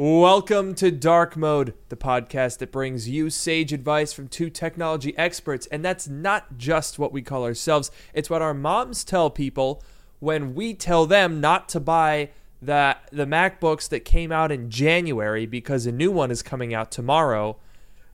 [0.00, 5.66] Welcome to Dark Mode, the podcast that brings you sage advice from two technology experts.
[5.72, 9.82] And that's not just what we call ourselves, it's what our moms tell people
[10.20, 12.30] when we tell them not to buy
[12.62, 16.92] the, the MacBooks that came out in January because a new one is coming out
[16.92, 17.56] tomorrow.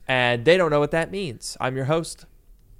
[0.07, 1.55] And they don't know what that means.
[1.61, 2.25] I'm your host,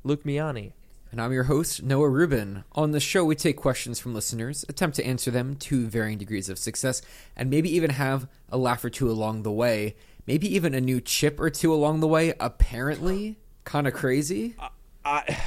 [0.03, 0.71] Luke Miani.
[1.15, 2.65] And I'm your host, Noah Rubin.
[2.73, 6.49] On the show, we take questions from listeners, attempt to answer them to varying degrees
[6.49, 7.01] of success,
[7.37, 9.95] and maybe even have a laugh or two along the way.
[10.27, 12.33] Maybe even a new chip or two along the way.
[12.37, 14.57] Apparently, kind of crazy.
[15.05, 15.39] I,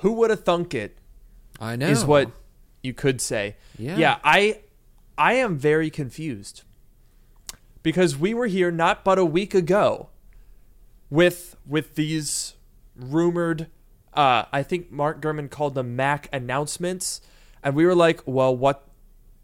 [0.00, 0.98] who would have thunk it?
[1.58, 1.88] I know.
[1.88, 2.30] Is what
[2.82, 3.56] you could say.
[3.78, 3.96] Yeah.
[3.96, 4.60] Yeah, I
[5.16, 6.60] I am very confused.
[7.82, 10.10] Because we were here not but a week ago
[11.08, 12.56] with with these
[12.94, 13.68] rumored
[14.14, 17.20] uh, I think Mark Gurman called them Mac announcements,
[17.62, 18.88] and we were like, "Well, what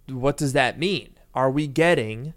[0.07, 1.15] what does that mean?
[1.35, 2.35] Are we getting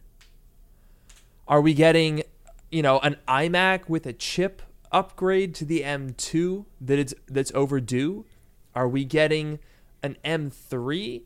[1.48, 2.24] are we getting,
[2.72, 8.26] you know, an iMac with a chip upgrade to the M2 that it's that's overdue?
[8.74, 9.60] Are we getting
[10.02, 11.24] an M3?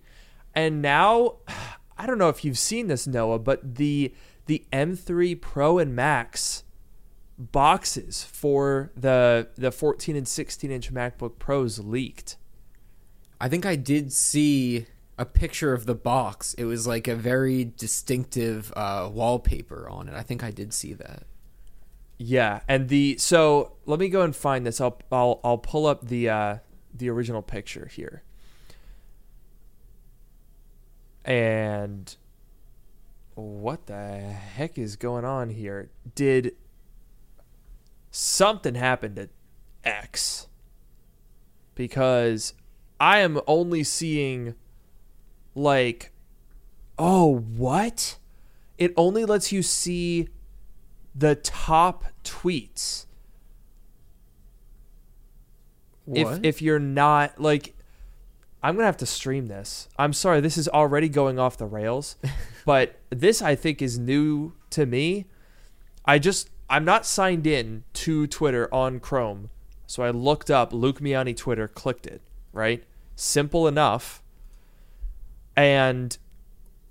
[0.56, 1.36] And now
[2.00, 4.14] I don't know if you've seen this Noah, but the
[4.48, 6.64] the M3 Pro and Max
[7.38, 12.38] boxes for the the 14 and 16 inch MacBook Pros leaked.
[13.40, 16.54] I think I did see a picture of the box.
[16.56, 20.16] It was like a very distinctive uh, wallpaper on it.
[20.16, 21.24] I think I did see that.
[22.18, 24.82] Yeah, and the so let me go and find this.
[24.82, 26.58] I'll I'll I'll pull up the uh,
[26.94, 28.24] the original picture here.
[31.24, 32.16] And
[33.36, 35.92] what the heck is going on here?
[36.16, 36.56] Did
[38.12, 39.30] something happened to
[39.84, 40.48] X?
[41.76, 42.54] Because
[43.00, 44.56] I am only seeing
[45.56, 46.12] like
[47.00, 48.18] oh, what?
[48.78, 50.30] It only lets you see
[51.16, 53.06] the top tweets.
[56.06, 56.38] What?
[56.38, 57.76] If if you're not like
[58.64, 59.88] I'm going to have to stream this.
[59.98, 62.16] I'm sorry this is already going off the rails,
[62.66, 65.26] but this I think is new to me.
[66.06, 69.50] I just I'm not signed in to Twitter on Chrome.
[69.86, 72.84] So I looked up Luke Miani Twitter, clicked it, right?
[73.16, 74.22] Simple enough.
[75.56, 76.18] And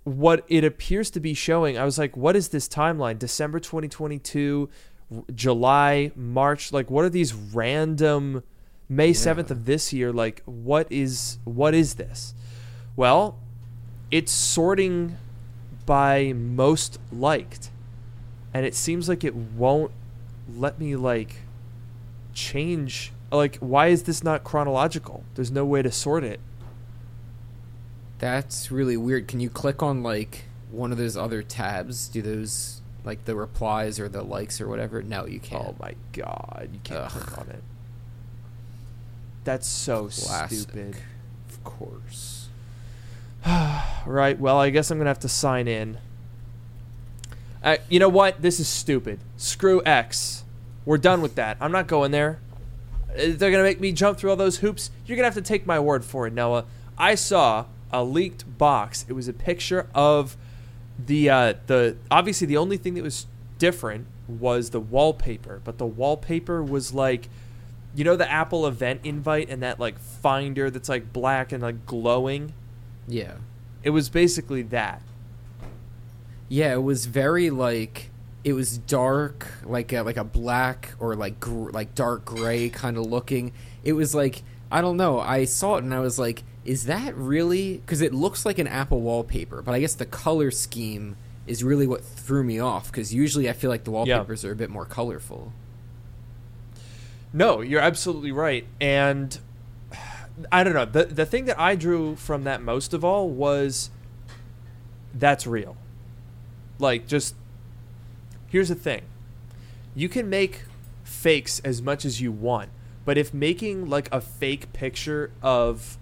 [0.05, 3.19] what it appears to be showing, I was like, what is this timeline?
[3.19, 4.69] December 2022,
[5.35, 8.43] July, March, like what are these random
[8.89, 12.35] May 7th of this year like what is what is this?
[12.95, 13.39] Well,
[14.11, 15.17] it's sorting
[15.85, 17.71] by most liked.
[18.57, 19.93] And it seems like it won't
[20.57, 21.43] let me like
[22.33, 25.25] change like why is this not chronological?
[25.35, 26.41] There's no way to sort it.
[28.19, 29.29] That's really weird.
[29.29, 32.09] Can you click on like one of those other tabs?
[32.09, 35.03] Do those like the replies or the likes or whatever?
[35.03, 35.63] No, you can't.
[35.63, 37.11] Oh my god, you can't Ugh.
[37.11, 37.63] click on it.
[39.45, 40.61] That's so Classic.
[40.61, 40.97] stupid.
[41.51, 42.49] Of course.
[44.07, 44.41] Right.
[44.41, 45.99] Well, I guess I'm gonna have to sign in.
[47.67, 48.41] Uh, you know what?
[48.41, 49.19] This is stupid.
[49.37, 50.45] Screw X.
[50.85, 51.57] We're done with that.
[51.61, 52.39] I'm not going there.
[53.11, 54.91] Uh, They're gonna make me jump through all those hoops.
[55.05, 56.65] You're gonna have to take my word for it, Noah.
[56.97, 59.05] I saw a leaked box.
[59.09, 60.37] It was a picture of
[61.05, 63.27] the uh, the obviously the only thing that was
[63.59, 67.29] different was the wallpaper, but the wallpaper was like
[67.97, 71.85] you know the Apple event invite and that like finder that's like black and like
[71.85, 72.55] glowing.
[73.09, 73.39] Yeah.
[73.83, 75.03] It was basically that.
[76.49, 78.11] Yeah, it was very like
[78.45, 82.97] it was dark, like a, like a black or like gr- like dark gray kind
[82.97, 83.53] of looking.
[83.83, 85.21] It was like I don't know.
[85.21, 87.79] I saw it and I was like, is that really?
[87.79, 91.87] Because it looks like an Apple wallpaper, but I guess the color scheme is really
[91.87, 92.91] what threw me off.
[92.91, 95.53] Because usually I feel like the wallpapers are a bit more colorful.
[97.33, 98.67] No, you're absolutely right.
[98.81, 99.39] And
[100.53, 100.85] I don't know.
[100.85, 103.91] The the thing that I drew from that most of all was
[105.15, 105.77] that's real.
[106.79, 107.35] Like just
[108.49, 109.03] here's the thing.
[109.95, 110.63] You can make
[111.05, 112.71] fakes as much as you want,
[113.05, 115.99] but if making like a fake picture of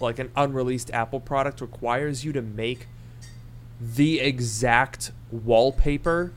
[0.00, 2.88] like an unreleased Apple product requires you to make
[3.80, 6.32] the exact wallpaper,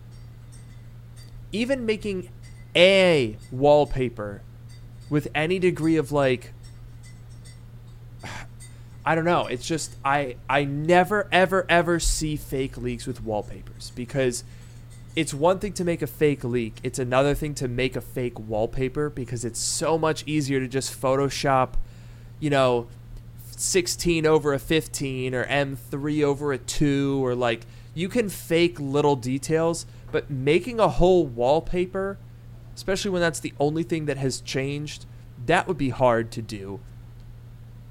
[1.51, 2.29] even making
[2.75, 4.41] a wallpaper
[5.09, 6.53] with any degree of like
[9.07, 13.93] I don't know, it's just I I never ever ever see fake leaks with wallpapers
[13.95, 14.43] because
[15.15, 18.37] it's one thing to make a fake leak, it's another thing to make a fake
[18.37, 21.75] wallpaper because it's so much easier to just photoshop,
[22.41, 22.87] you know,
[23.51, 27.61] 16 over a 15 or M3 over a 2 or like
[27.93, 32.17] you can fake little details, but making a whole wallpaper,
[32.75, 35.05] especially when that's the only thing that has changed,
[35.45, 36.81] that would be hard to do.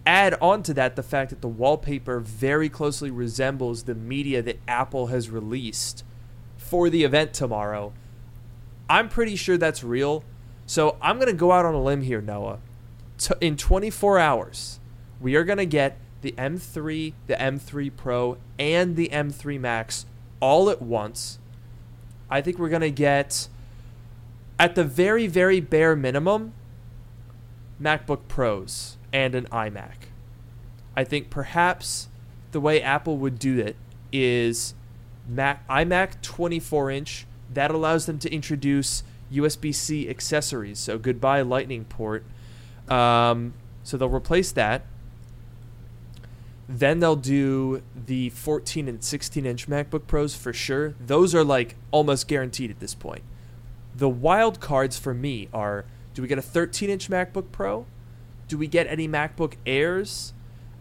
[0.07, 4.61] Add on to that the fact that the wallpaper very closely resembles the media that
[4.69, 6.05] Apple has released
[6.57, 7.93] for the event tomorrow.
[8.89, 10.23] I'm pretty sure that's real.
[10.65, 12.61] So I'm going to go out on a limb here, Noah.
[13.41, 14.79] In 24 hours,
[15.21, 20.07] we are going to get the M3, the M3 Pro, and the M3 Max
[20.39, 21.39] all at once.
[22.31, 23.49] I think we're going to get,
[24.59, 26.53] at the very, very bare minimum,
[27.81, 30.09] MacBook Pros and an iMac.
[30.97, 32.09] I think perhaps
[32.53, 33.77] the way Apple would do it
[34.13, 34.75] is
[35.29, 37.27] Mac iMac 24 inch.
[37.53, 40.79] That allows them to introduce USB C accessories.
[40.79, 42.25] So goodbye Lightning port.
[42.89, 44.87] Um, so they'll replace that.
[46.69, 50.95] Then they'll do the 14 and 16 inch MacBook Pros for sure.
[50.99, 53.23] Those are like almost guaranteed at this point.
[53.95, 57.87] The wild cards for me are do we get a 13 inch MacBook Pro?
[58.49, 60.33] Do we get any MacBook Airs?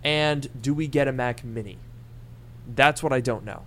[0.04, 1.78] And do we get a Mac Mini?
[2.68, 3.64] That's what I don't know.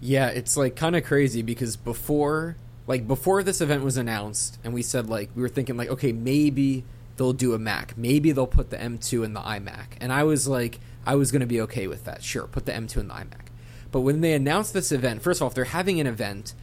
[0.00, 2.56] Yeah, it's like kind of crazy because before
[2.88, 6.10] like before this event was announced and we said like we were thinking like okay,
[6.10, 6.84] maybe
[7.16, 7.96] they'll do a Mac.
[7.96, 9.86] Maybe they'll put the M2 in the iMac.
[10.00, 12.24] And I was like I was going to be okay with that.
[12.24, 13.46] Sure, put the M2 in the iMac.
[13.92, 16.54] But when they announced this event, first of all, if they're having an event,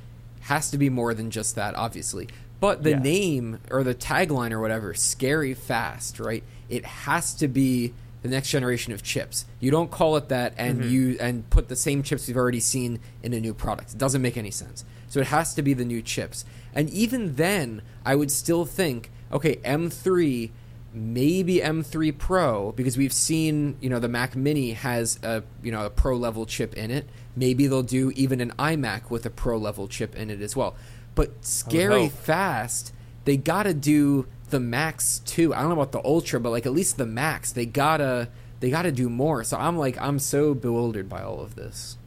[0.41, 2.27] has to be more than just that, obviously.
[2.59, 2.99] But the Yeah.
[2.99, 6.43] name or the tagline or whatever, scary fast, right?
[6.67, 9.45] It has to be the next generation of chips.
[9.59, 10.89] You don't call it that and mm-hmm.
[10.89, 13.93] you and put the same chips you've already seen in a new product.
[13.93, 14.83] It doesn't make any sense.
[15.07, 16.45] So it has to be the new chips.
[16.73, 20.51] And even then, I would still think, okay, M3
[20.93, 25.85] maybe M3 Pro because we've seen, you know, the Mac Mini has a, you know,
[25.85, 27.07] a pro level chip in it.
[27.35, 30.75] Maybe they'll do even an iMac with a pro level chip in it as well.
[31.15, 32.93] But scary fast,
[33.25, 35.53] they got to do the Max too.
[35.53, 38.29] I don't know about the Ultra, but like at least the Max, they got to
[38.59, 39.43] they got to do more.
[39.43, 41.97] So I'm like I'm so bewildered by all of this.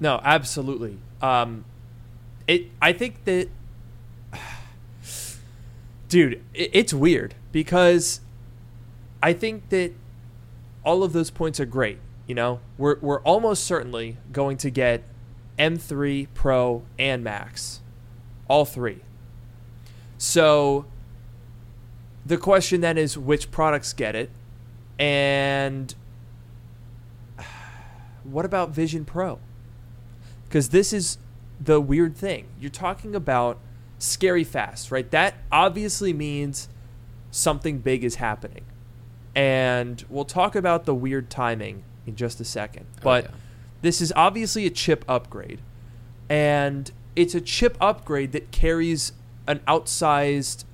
[0.00, 0.98] No, absolutely.
[1.20, 1.64] Um,
[2.48, 2.66] it.
[2.80, 3.48] I think that,
[6.08, 8.20] dude, it, it's weird because
[9.22, 9.92] I think that
[10.84, 11.98] all of those points are great.
[12.26, 15.04] You know, we're we're almost certainly going to get
[15.62, 17.80] M3 Pro and Max,
[18.48, 18.98] all three.
[20.18, 20.86] So
[22.26, 24.30] the question then is which products get it,
[24.98, 25.94] and
[28.24, 29.38] what about Vision Pro?
[30.52, 31.16] because this is
[31.58, 32.46] the weird thing.
[32.60, 33.58] You're talking about
[33.98, 35.10] scary fast, right?
[35.10, 36.68] That obviously means
[37.30, 38.64] something big is happening.
[39.34, 42.84] And we'll talk about the weird timing in just a second.
[42.98, 43.30] Oh, But yeah.
[43.82, 45.60] This is obviously a chip upgrade.
[46.28, 49.12] And it's a chip upgrade that carries
[49.46, 50.64] an outsized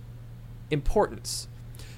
[0.70, 1.49] importance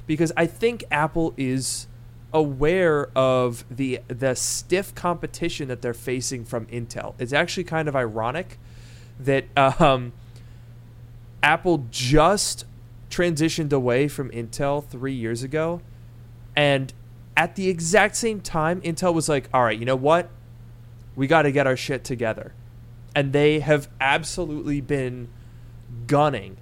[0.07, 1.87] because I think Apple is
[2.33, 7.15] aware of the the stiff competition that they're facing from Intel.
[7.19, 8.59] It's actually kind of ironic
[9.19, 10.13] that um,
[11.43, 12.65] Apple just
[13.11, 15.81] transitioned away from Intel three years ago,
[16.57, 16.93] and
[17.37, 20.31] at the exact same time, Intel was like, "All right, you know what?
[21.21, 22.55] We got to get our shit together,"
[23.15, 25.29] and they have absolutely been
[26.07, 26.57] gunning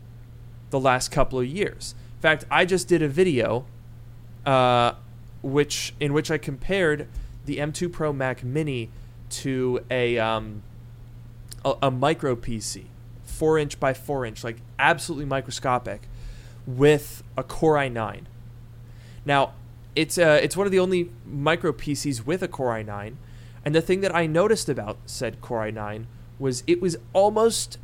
[0.70, 1.94] the last couple of years.
[2.16, 3.66] In fact, I just did a video,
[4.44, 4.94] uh,
[5.42, 7.06] which in which I compared
[7.44, 8.90] the M2 Pro Mac Mini
[9.30, 10.64] to a um,
[11.64, 12.86] a, a micro PC,
[13.22, 16.08] four inch by four inch, like absolutely microscopic,
[16.66, 18.22] with a Core i9.
[19.24, 19.52] Now,
[19.94, 23.14] it's uh, it's one of the only micro PCs with a Core i9,
[23.64, 26.06] and the thing that I noticed about said Core i9
[26.38, 27.78] was it was almost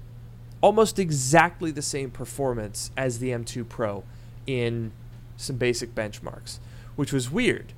[0.61, 4.02] almost exactly the same performance as the M2 Pro
[4.47, 4.93] in
[5.37, 6.59] some basic benchmarks,
[6.97, 7.75] which was weird.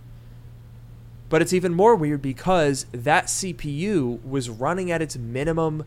[1.28, 5.84] But it's even more weird because that CPU was running at its minimum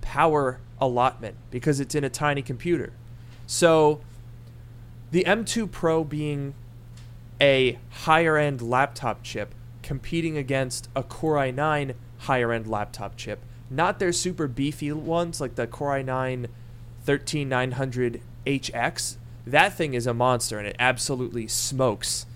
[0.00, 2.92] power allotment because it's in a tiny computer.
[3.46, 4.00] So
[5.12, 6.54] the M2 Pro being
[7.40, 13.98] a higher end laptop chip competing against a Core i9 higher end laptop chip, not
[13.98, 16.46] their super beefy ones like the Core i9
[17.04, 19.16] 13900HX.
[19.46, 22.26] That thing is a monster and it absolutely smokes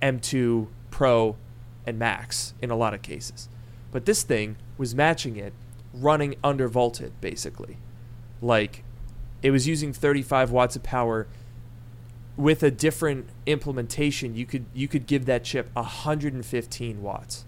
[0.00, 1.36] M2 Pro
[1.86, 3.48] and Max in a lot of cases.
[3.92, 5.52] But this thing was matching it
[5.94, 7.76] running undervolted basically.
[8.40, 8.82] Like
[9.42, 11.28] it was using 35 watts of power
[12.36, 17.44] with a different implementation you could you could give that chip 115 watts.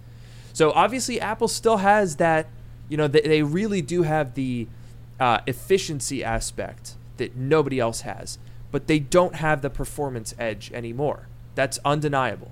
[0.53, 2.47] So obviously, Apple still has that.
[2.89, 4.69] You know, they, they really do have the
[5.19, 8.39] uh, efficiency aspect that nobody else has,
[8.71, 11.29] but they don't have the performance edge anymore.
[11.55, 12.51] That's undeniable.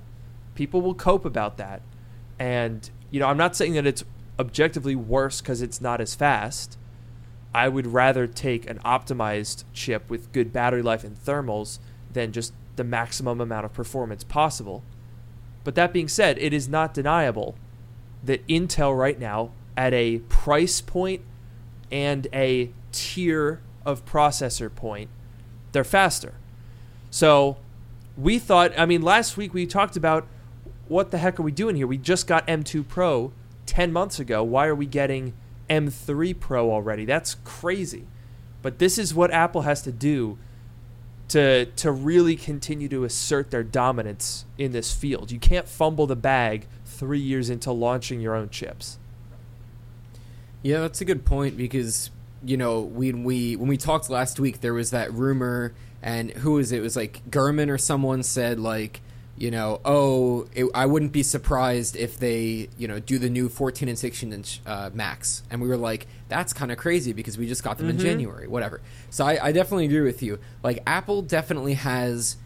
[0.54, 1.82] People will cope about that,
[2.38, 4.04] and you know, I'm not saying that it's
[4.38, 6.78] objectively worse because it's not as fast.
[7.54, 11.78] I would rather take an optimized chip with good battery life and thermals
[12.12, 14.82] than just the maximum amount of performance possible.
[15.64, 17.56] But that being said, it is not deniable
[18.24, 21.22] that Intel right now, at a price point
[21.90, 25.08] and a tier of processor point,
[25.72, 26.34] they're faster.
[27.10, 27.56] So
[28.16, 30.26] we thought, I mean, last week we talked about
[30.88, 31.86] what the heck are we doing here?
[31.86, 33.32] We just got M2 Pro
[33.66, 34.42] 10 months ago.
[34.42, 35.32] Why are we getting
[35.70, 37.04] M3 Pro already?
[37.04, 38.06] That's crazy.
[38.60, 40.38] But this is what Apple has to do
[41.32, 45.30] to to really continue to assert their dominance in this field.
[45.30, 48.98] You can't fumble the bag 3 years into launching your own chips.
[50.62, 52.10] Yeah, that's a good point because
[52.44, 55.72] you know when we when we talked last week, there was that rumor,
[56.02, 56.78] and who was it?
[56.78, 59.00] It was like Gurman or someone said like,
[59.36, 63.48] you know, oh, it, I wouldn't be surprised if they you know do the new
[63.48, 67.36] 14 and 16 inch uh, Macs, and we were like, that's kind of crazy because
[67.38, 67.90] we just got them Mhm.
[67.90, 68.80] in January, whatever.
[69.10, 70.38] So I, I definitely agree with you.
[70.62, 72.36] Like Apple definitely has.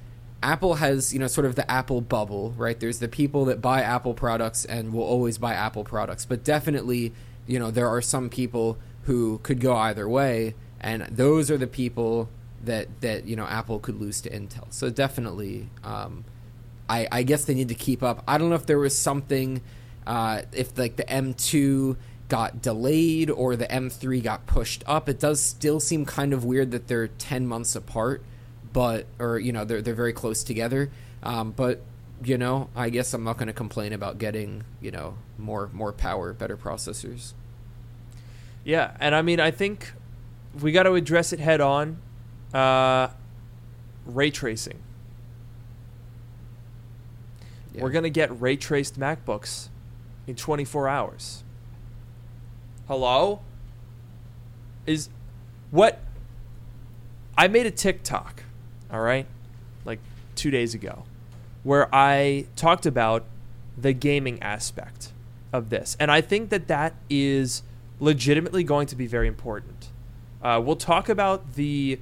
[0.43, 2.79] Apple has, you know, sort of the Apple bubble, right?
[2.79, 7.13] There's the people that buy Apple products and will always buy Apple products, but definitely,
[7.47, 11.67] you know, there are some people who could go either way, and those are the
[11.67, 12.29] people
[12.65, 14.67] that that you know Apple could lose to Intel.
[14.71, 16.25] So definitely, um,
[16.89, 18.23] I, I guess they need to keep up.
[18.29, 19.63] I don't know if there was something,
[20.07, 21.97] uh, if like the M2
[22.29, 25.09] got delayed or the M3 got pushed up.
[25.09, 28.23] It does still seem kind of weird that they're 10 months apart,
[28.73, 30.91] but or you know they're they're very close together.
[31.23, 31.81] Um, but
[32.25, 35.93] you know, I guess I'm not going to complain about getting you know more more
[35.93, 37.33] power, better processors.
[38.65, 39.93] Yeah, and I mean, I think
[40.61, 41.99] we got to address it head on.
[42.53, 43.09] Uh,
[44.07, 44.79] ray tracing.
[47.75, 47.83] Yeah.
[47.83, 49.69] We're gonna get ray traced MacBooks
[50.27, 51.45] in 24 hours.
[52.89, 53.41] Hello?
[54.87, 55.09] Is
[55.73, 56.01] what?
[57.37, 58.45] I made a TikTok,
[58.93, 59.27] all right,
[59.85, 59.99] like
[60.37, 61.03] two days ago,
[61.65, 63.25] where I talked about
[63.77, 65.13] the gaming aspect
[65.53, 67.65] of this, and I think that that is
[67.99, 69.91] legitimately going to be very important.
[70.41, 71.99] Uh, we'll talk about the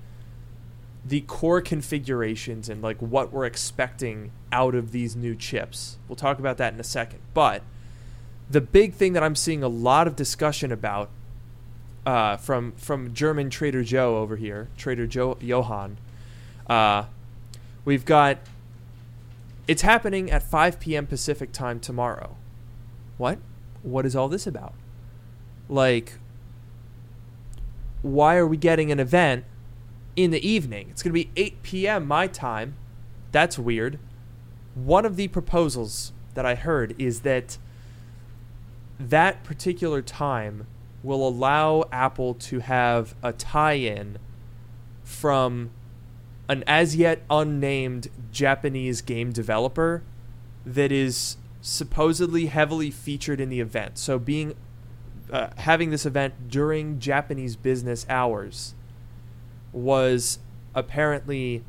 [1.02, 5.98] the core configurations and like what we're expecting out of these new chips.
[6.08, 7.20] We'll talk about that in a second.
[7.32, 7.62] But
[8.50, 11.10] the big thing that I'm seeing a lot of discussion about
[12.06, 15.96] uh, from from German Trader Joe over here, Trader Joe Johann,
[16.68, 17.04] uh,
[17.84, 18.38] we've got
[19.66, 21.06] it's happening at 5 p.m.
[21.06, 22.36] Pacific time tomorrow.
[23.16, 23.38] What?
[23.82, 24.74] What is all this about?
[25.68, 26.18] Like,
[28.02, 29.44] why are we getting an event
[30.16, 30.88] in the evening?
[30.90, 32.06] It's going to be 8 p.m.
[32.06, 32.76] my time.
[33.32, 33.98] That's weird.
[34.74, 37.56] One of the proposals that I heard is that
[38.98, 40.66] that particular time
[41.02, 44.18] will allow Apple to have a tie in
[45.02, 45.70] from
[46.48, 50.02] an as yet unnamed Japanese game developer
[50.64, 53.98] that is supposedly heavily featured in the event.
[53.98, 54.54] So being
[55.30, 58.74] uh, having this event during Japanese business hours
[59.72, 60.38] was
[60.74, 61.64] apparently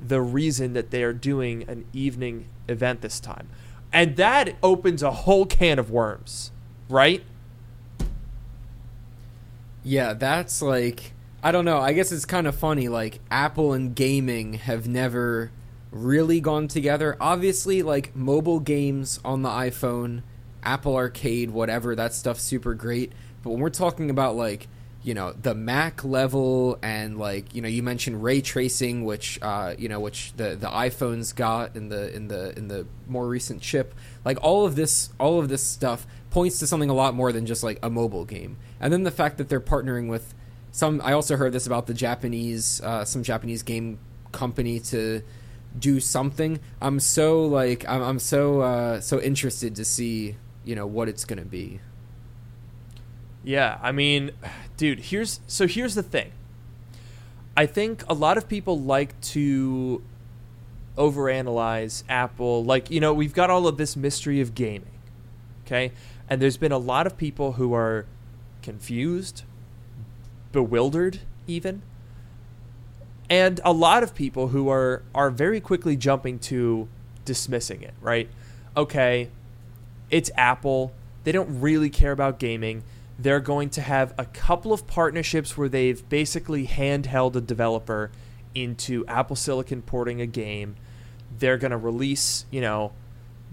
[0.00, 3.48] the reason that they are doing an evening event this time.
[3.92, 6.51] And that opens a whole can of worms,
[6.92, 7.24] right?
[9.82, 11.78] Yeah, that's like I don't know.
[11.78, 12.88] I guess it's kind of funny.
[12.88, 15.50] Like Apple and gaming have never
[15.90, 17.16] really gone together.
[17.20, 20.22] Obviously, like mobile games on the iPhone,
[20.62, 23.12] Apple Arcade, whatever, that stuff's super great.
[23.42, 24.68] But when we're talking about like
[25.02, 29.74] you know the Mac level and like you know you mentioned ray tracing, which uh,
[29.76, 33.60] you know which the the iPhones got in the in the in the more recent
[33.60, 33.94] chip,
[34.24, 37.46] like all of this all of this stuff points to something a lot more than
[37.46, 38.56] just like a mobile game.
[38.80, 40.34] And then the fact that they're partnering with
[40.70, 43.98] some I also heard this about the Japanese uh, some Japanese game
[44.30, 45.22] company to
[45.78, 46.60] do something.
[46.80, 51.24] I'm so like I'm, I'm so uh, so interested to see you know what it's
[51.24, 51.80] gonna be.
[53.44, 54.30] Yeah, I mean,
[54.76, 56.32] dude, here's so here's the thing.
[57.56, 60.02] I think a lot of people like to
[60.96, 62.64] overanalyze Apple.
[62.64, 64.86] Like, you know, we've got all of this mystery of gaming.
[65.66, 65.92] Okay?
[66.28, 68.06] And there's been a lot of people who are
[68.62, 69.42] confused,
[70.52, 71.82] bewildered even.
[73.28, 76.88] And a lot of people who are are very quickly jumping to
[77.24, 78.28] dismissing it, right?
[78.76, 79.28] Okay,
[80.10, 80.92] it's Apple
[81.24, 82.82] They don't really care about gaming.
[83.22, 88.10] They're going to have a couple of partnerships where they've basically handheld a developer
[88.54, 90.74] into Apple Silicon porting a game.
[91.38, 92.92] They're going to release, you know,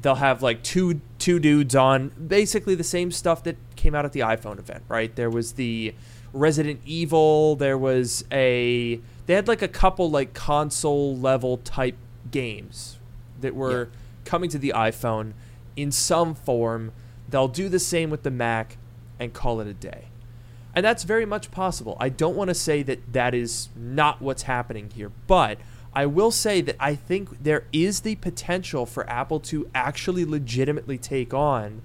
[0.02, 4.14] they'll have like two two dudes on basically the same stuff that came out at
[4.14, 5.16] the iPhone event, right?
[5.16, 5.94] There was the
[6.34, 11.96] Resident Evil, there was a they had like a couple like console level type
[12.32, 12.98] games
[13.42, 13.90] that were Yeah.
[14.26, 15.34] coming to the iPhone
[15.76, 16.92] in some form.
[17.30, 18.78] They'll do the same with the Mac
[19.20, 20.06] and call it a day.
[20.76, 21.98] And that's very much possible.
[22.00, 25.58] I don't want to say that that is not what's happening here, but
[25.94, 30.98] I will say that I think there is the potential for Apple to actually legitimately
[30.98, 31.82] take on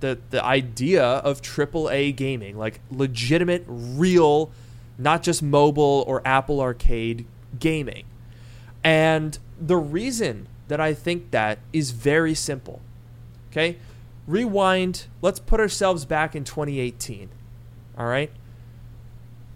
[0.00, 4.50] the the idea of AAA gaming, like legitimate, real,
[4.98, 7.26] not just mobile or Apple Arcade
[7.58, 8.04] gaming.
[8.82, 12.80] And the reason that I think that is very simple.
[13.50, 13.78] Okay?
[14.26, 17.28] Rewind, let's put ourselves back in 2018.
[17.98, 18.30] All right?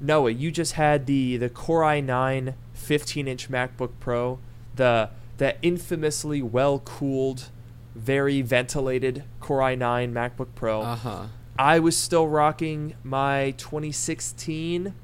[0.01, 4.39] Noah, you just had the the Core i9 15-inch MacBook Pro,
[4.77, 7.51] the the infamously well-cooled,
[7.95, 10.83] very ventilated Core i9 MacBook Pro.
[10.83, 11.25] Uh huh.
[11.59, 14.95] I was still rocking my 2016.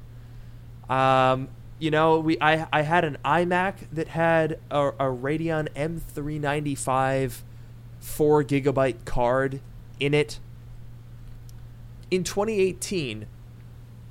[0.89, 7.41] Um, you know, we I I had an iMac that had a, a Radeon M395
[8.05, 9.59] four gigabyte card
[9.99, 10.39] in it.
[12.11, 13.25] In 2018,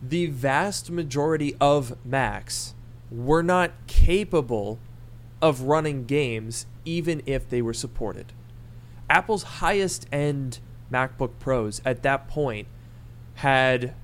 [0.03, 2.75] the vast majority of Macs
[3.11, 4.79] were not capable
[5.41, 8.33] of running games even if they were supported.
[9.09, 10.59] Apple's highest end
[10.93, 12.67] MacBook Pros at that point
[13.37, 13.95] had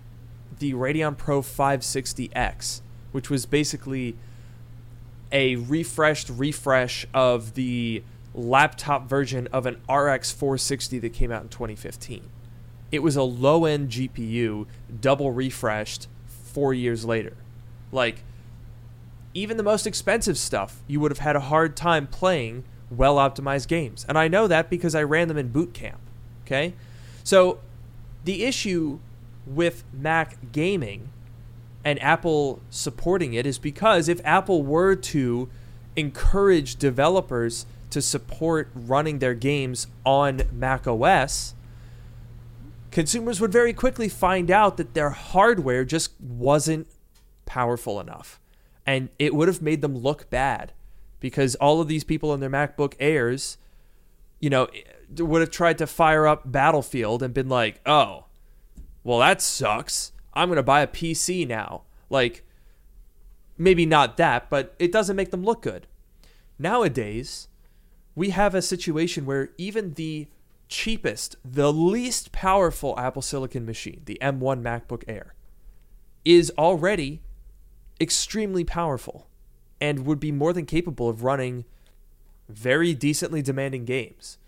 [0.59, 2.81] the Radeon Pro 560X,
[3.11, 4.17] which was basically
[5.33, 8.03] a refreshed refresh of the
[8.35, 12.29] laptop version of an RX 460 that came out in 2015.
[12.93, 14.67] It was a low end GPU,
[15.01, 17.37] double refreshed four years later.
[17.93, 18.23] Like,
[19.33, 23.69] even the most expensive stuff, you would have had a hard time playing well optimized
[23.69, 24.05] games.
[24.09, 26.01] And I know that because I ran them in boot camp.
[26.45, 26.75] Okay?
[27.23, 27.61] So,
[28.25, 28.99] the issue
[29.47, 31.11] with Mac gaming
[31.85, 35.49] and Apple supporting it is because if Apple were to
[35.97, 41.55] encourage developers to support running their games on Mac OS,
[42.91, 46.87] consumers would very quickly find out that their hardware just wasn't
[47.47, 48.41] powerful enough.
[48.87, 50.73] And it would have made them look bad
[51.21, 53.59] because all of these people in their MacBook Airs,
[54.41, 58.25] you know, eh, would have tried to fire up Battlefield and been like, oh,
[59.05, 60.13] well, that sucks.
[60.33, 61.83] I'm going to buy a PC now.
[62.09, 62.45] Like,
[63.59, 65.87] maybe not that, but it doesn't make them look good.
[66.59, 67.49] Nowadays,
[68.15, 70.29] we have a situation where even the
[70.69, 75.35] cheapest, the least powerful Apple Silicon machine, the M1 MacBook Air,
[76.25, 77.23] is already
[78.01, 79.27] extremely powerful
[79.81, 81.65] and would be more than capable of running
[82.49, 84.39] very decently demanding games.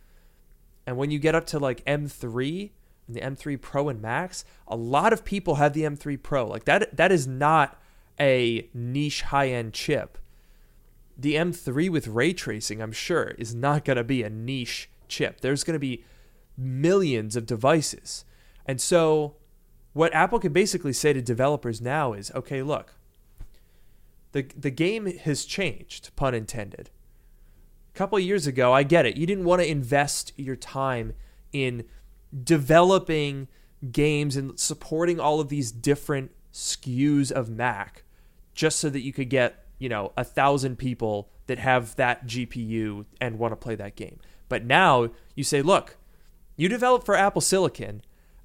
[0.86, 2.70] And when you get up to like M3
[3.06, 6.46] and the M3 Pro and Max, a lot of people have the M3 Pro.
[6.46, 7.80] Like that that is not
[8.18, 10.18] a niche high-end chip.
[11.22, 15.40] The M3 with ray tracing, I'm sure, is not going to be a niche chip.
[15.40, 16.04] There's going to be
[16.58, 18.24] millions of devices.
[18.66, 19.36] And so
[19.92, 22.94] what Apple can basically say to developers now is, okay, look,
[24.32, 26.90] the the game has changed, pun intended.
[27.94, 29.16] A couple years ago, I get it.
[29.16, 31.12] You didn't want to invest your time
[31.52, 31.84] in
[32.42, 33.46] developing
[33.92, 38.02] games and supporting all of these different SKUs of Mac
[38.54, 43.04] just so that you could get, you know, a thousand people that have that GPU
[43.20, 44.20] and want to play that game.
[44.48, 45.96] But now you say, look,
[46.56, 48.02] you develop for Apple Silicon,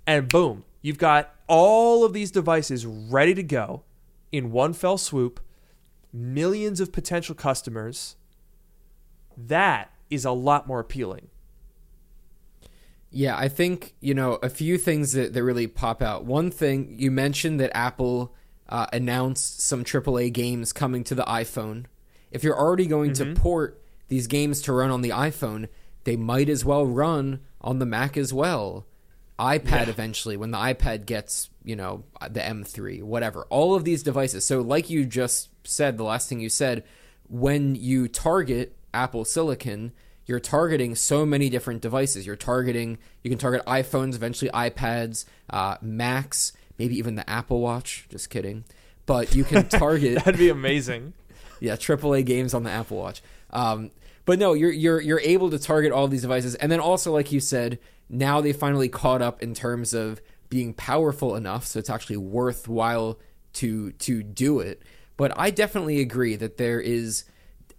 [0.08, 3.84] and boom, you've got all of these devices ready to go
[4.32, 5.40] in one fell swoop,
[6.12, 8.16] millions of potential customers.
[9.38, 11.28] That is a lot more appealing.
[13.12, 16.26] Yeah, I think, you know, a few things that, that really pop out.
[16.26, 18.34] One thing, you mentioned that Apple
[18.70, 21.86] uh, announced some AAA games coming to the iPhone.
[22.32, 25.68] If you're already going to port these games to run on the iPhone,
[26.04, 28.86] they might as well run on the Mac as well.
[29.40, 33.46] iPad eventually, when the iPad gets, you know, the M3, whatever.
[33.50, 34.46] All of these devices.
[34.46, 36.84] So, like you just said, the last thing you said,
[37.30, 39.92] when you target Apple Silicon,
[40.26, 42.26] you're targeting so many different devices.
[42.26, 48.08] You're targeting, you can target iPhones, eventually iPads, uh, Macs, maybe even the Apple Watch.
[48.10, 48.64] Just kidding.
[49.06, 51.14] But you can target, That'd be amazing.
[51.60, 53.22] yeah, AAA games on the Apple Watch.
[53.52, 53.92] Um,
[54.26, 57.32] but no, you're you're you're able to target all these devices, and then also, like
[57.32, 61.90] you said, now they finally caught up in terms of being powerful enough, so it's
[61.90, 63.20] actually worthwhile
[63.54, 64.82] to to do it.
[65.16, 67.24] But I definitely agree that there is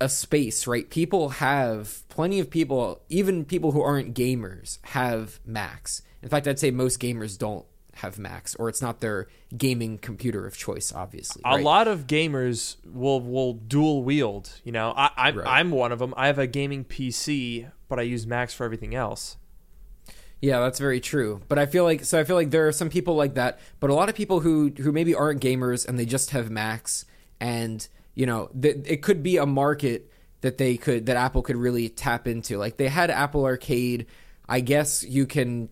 [0.00, 0.88] a space, right?
[0.88, 6.02] People have plenty of people, even people who aren't gamers, have Macs.
[6.22, 7.66] In fact, I'd say most gamers don't
[7.98, 10.92] have Macs, or it's not their gaming computer of choice.
[10.92, 14.50] Obviously, A lot of gamers will will dual wield.
[14.64, 15.46] You know, I, I'm Right.
[15.46, 16.14] I'm one of them.
[16.16, 19.36] I have a gaming PC, but I use Macs for everything else.
[20.40, 21.40] Yeah, that's very true.
[21.48, 23.90] But I feel like so I feel like there are some people like that, but
[23.90, 27.04] a lot of people who who maybe aren't gamers and they just have Macs
[27.40, 31.56] and you know, th- it could be a market that they could that Apple could
[31.56, 32.56] really tap into.
[32.58, 34.06] Like they had Apple Arcade,
[34.48, 35.68] I guess you can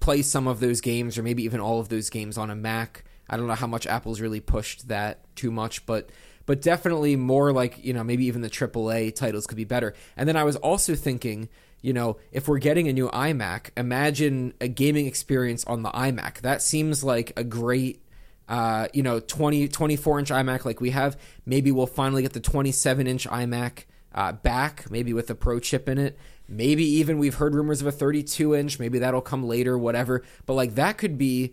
[0.00, 3.04] play some of those games or maybe even all of those games on a Mac.
[3.28, 6.10] I don't know how much Apple's really pushed that too much, but
[6.46, 9.94] but definitely more like, you know, maybe even the AAA titles could be better.
[10.14, 11.48] And then I was also thinking,
[11.80, 16.42] you know, if we're getting a new iMac, imagine a gaming experience on the iMac.
[16.42, 18.04] That seems like a great
[18.48, 21.18] uh, you know, 20, 24 inch iMac like we have.
[21.46, 25.88] Maybe we'll finally get the 27 inch iMac uh, back, maybe with a Pro chip
[25.88, 26.18] in it.
[26.48, 28.78] Maybe even we've heard rumors of a 32 inch.
[28.78, 30.22] Maybe that'll come later, whatever.
[30.46, 31.52] But like that could be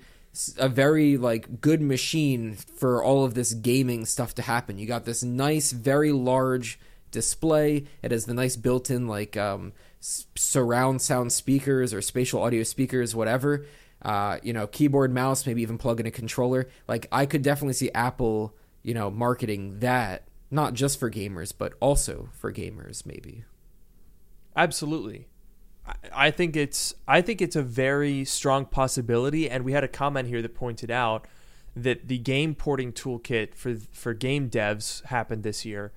[0.57, 4.77] a very like good machine for all of this gaming stuff to happen.
[4.77, 6.79] You got this nice, very large
[7.11, 7.85] display.
[8.01, 13.65] It has the nice built-in like um, surround sound speakers or spatial audio speakers, whatever.
[14.01, 16.67] Uh, you know, keyboard, mouse, maybe even plug in a controller.
[16.87, 21.73] Like I could definitely see Apple, you know, marketing that not just for gamers, but
[21.79, 23.43] also for gamers, maybe.
[24.55, 25.27] Absolutely.
[26.13, 30.27] I- think it's I think it's a very strong possibility, and we had a comment
[30.27, 31.27] here that pointed out
[31.75, 35.91] that the game porting toolkit for for game devs happened this year.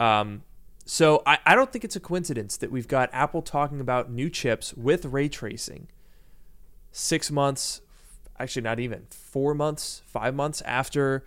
[0.00, 0.42] Um,
[0.84, 4.28] so I, I don't think it's a coincidence that we've got Apple talking about new
[4.28, 5.88] chips with ray tracing.
[6.90, 7.80] Six months,
[8.38, 11.24] actually not even four months, five months after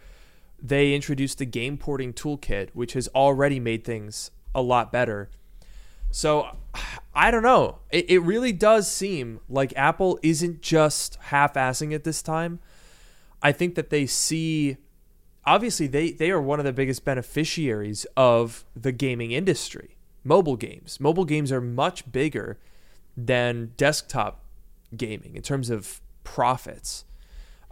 [0.61, 5.29] they introduced the game porting toolkit, which has already made things a lot better.
[6.15, 6.55] So
[7.13, 7.79] I don't know.
[7.91, 12.59] It, it really does seem like Apple isn't just half assing it this time.
[13.41, 14.77] I think that they see
[15.45, 19.97] obviously they, they are one of the biggest beneficiaries of the gaming industry.
[20.23, 21.01] Mobile games.
[21.01, 22.59] Mobile games are much bigger
[23.17, 24.45] than desktop
[24.95, 27.03] gaming in terms of profits.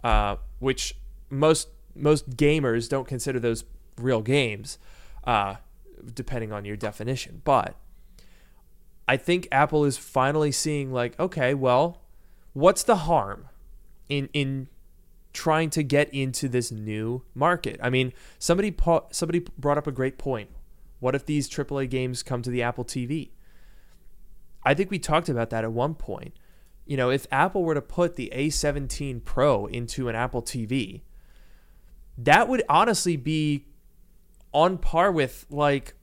[0.04, 0.98] Uh, which
[1.30, 3.64] most most gamers don't consider those
[3.96, 4.76] real games,
[5.26, 5.54] uh,
[6.12, 7.40] depending on your definition.
[7.42, 7.76] But
[9.06, 12.02] I think Apple is finally seeing like, okay, well,
[12.52, 13.48] what's the harm
[14.08, 14.68] in in
[15.32, 17.78] trying to get into this new market?
[17.82, 20.50] I mean, somebody po- somebody brought up a great point.
[21.00, 23.30] What if these AAA games come to the Apple TV?
[24.62, 26.34] I think we talked about that at one point.
[26.86, 31.02] You know, if Apple were to put the A17 Pro into an Apple TV,
[32.16, 33.66] that would honestly be
[34.52, 35.94] on par with like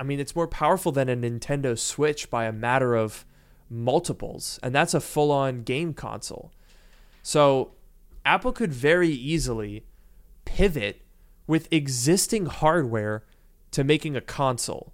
[0.00, 3.24] I mean, it's more powerful than a Nintendo Switch by a matter of
[3.68, 6.52] multiples, and that's a full-on game console.
[7.22, 7.72] So,
[8.24, 9.84] Apple could very easily
[10.44, 11.02] pivot
[11.46, 13.24] with existing hardware
[13.70, 14.92] to making a console.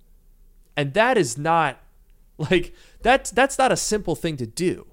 [0.77, 1.81] And that is not
[2.39, 4.87] like that's that's not a simple thing to do.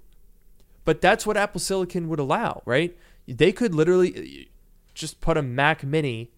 [0.84, 2.97] But that's what Apple Silicon would allow, right?
[3.28, 4.50] They could literally uh,
[4.93, 6.32] just put a Mac Mini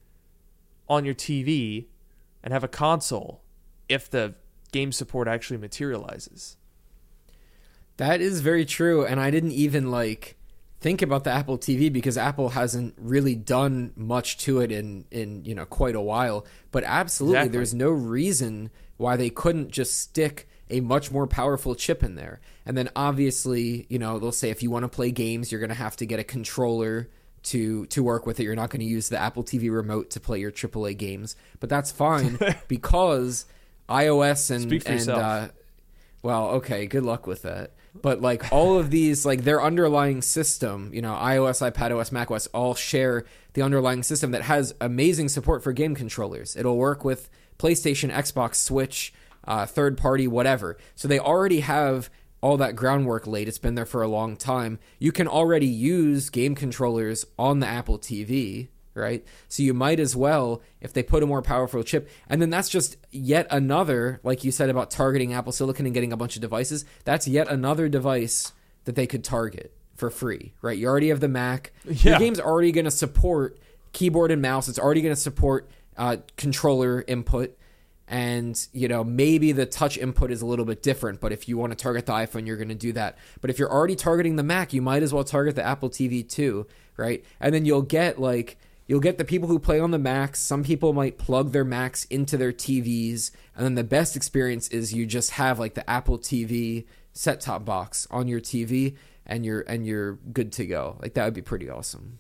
[0.90, 1.86] on your TV
[2.44, 3.43] and have a console
[3.94, 4.34] if the
[4.72, 6.58] game support actually materializes.
[7.98, 10.36] That is very true, and I didn't even like
[10.82, 15.46] think about the Apple TV because Apple hasn't really done much to it in in
[15.46, 16.46] you know quite a while.
[16.72, 17.58] But absolutely, Exactly.
[17.58, 22.40] there's no reason why they couldn't just stick a much more powerful chip in there.
[22.66, 25.70] And then obviously, you know, they'll say if you want to play games, you're going
[25.70, 27.10] to have to get a controller
[27.44, 28.44] to to work with it.
[28.44, 31.70] You're not going to use the Apple TV remote to play your AAA games, but
[31.70, 33.46] that's fine because
[33.90, 35.22] iOS and Speak for and yourself.
[35.22, 35.48] uh,
[36.22, 37.72] well, okay, good luck with that.
[38.02, 42.74] But like all of these, like their underlying system, you know, iOS, iPadOS, macOS, all
[42.74, 46.56] share the underlying system that has amazing support for game controllers.
[46.56, 49.14] It'll work with PlayStation, Xbox, Switch,
[49.46, 50.78] uh, third party, whatever.
[50.96, 52.10] So they already have
[52.42, 53.48] all that groundwork laid.
[53.48, 54.80] It's been there for a long time.
[55.00, 59.26] You can already use game controllers on the Apple TV, right?
[59.48, 62.70] So you might as well, if they put a more powerful chip, and then that's
[62.70, 66.42] just yet another, like you said about targeting Apple Silicon and getting a bunch of
[66.42, 68.52] devices, that's yet another device
[68.86, 70.78] that they could target for free, right?
[70.78, 71.72] You already have the Mac.
[71.86, 72.20] Your Yeah.
[72.20, 73.58] game's already going to support
[73.94, 74.68] keyboard and mouse.
[74.68, 77.58] It's already going to support uh, controller input.
[78.08, 81.58] and you know maybe the touch input is a little bit different but if you
[81.58, 84.36] want to target the iphone you're going to do that but if you're already targeting
[84.36, 87.82] the mac you might as well target the apple tv too right and then you'll
[87.82, 91.52] get like you'll get the people who play on the macs some people might plug
[91.52, 95.74] their macs into their tvs and then the best experience is you just have like
[95.74, 100.66] the apple tv set top box on your tv and you're and you're good to
[100.66, 102.20] go like that would be pretty awesome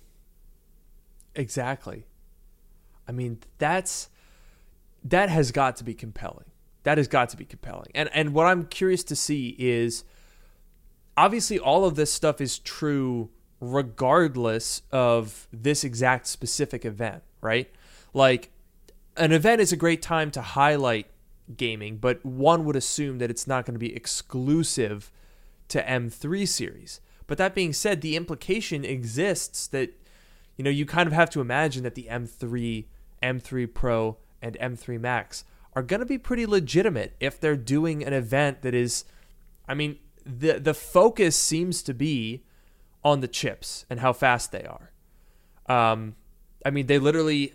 [1.35, 2.05] Exactly.
[3.07, 4.09] I mean, that's
[5.03, 6.45] that has got to be compelling.
[6.83, 7.91] That has got to be compelling.
[7.95, 10.03] And and what I'm curious to see is
[11.17, 13.29] obviously all of this stuff is true
[13.71, 17.71] regardless of this exact specific event, right?
[18.13, 18.51] Like
[19.15, 21.07] an event is a great time to highlight
[21.55, 25.11] gaming, but one would assume that it's not going to be exclusive
[25.69, 26.99] to M3 series.
[27.25, 29.93] But that being said, the implication exists that
[30.55, 32.85] you know, you kind of have to imagine that the M3,
[33.21, 38.13] M3 Pro, and M3 Max are going to be pretty legitimate if they're doing an
[38.13, 39.05] event that is
[39.67, 42.43] I mean, the the focus seems to be
[43.03, 44.91] on the chips and how fast they are.
[45.67, 46.15] Um
[46.65, 47.53] I mean, they literally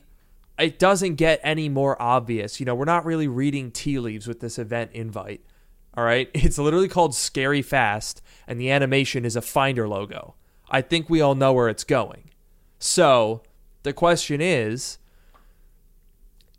[0.58, 2.58] it doesn't get any more obvious.
[2.58, 5.42] You know, we're not really reading tea leaves with this event invite.
[5.96, 6.30] All right?
[6.34, 10.34] It's literally called Scary Fast and the animation is a Finder logo.
[10.70, 12.30] I think we all know where it's going.
[12.78, 13.42] So
[13.82, 14.98] the question is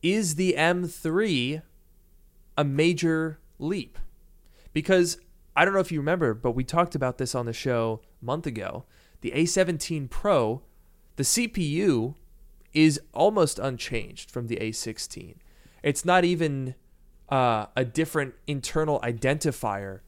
[0.01, 1.61] Is the M3
[2.57, 3.97] a major leap?
[4.73, 5.17] Because
[5.59, 8.25] I don't know if you remember, but we talked about this on the show a
[8.25, 8.85] month ago.
[9.19, 10.61] The A17 Pro,
[11.17, 12.15] the CPU
[12.73, 15.35] is almost unchanged from the A16.
[15.83, 16.75] It's not even
[17.27, 19.99] uh, a different internal identifier.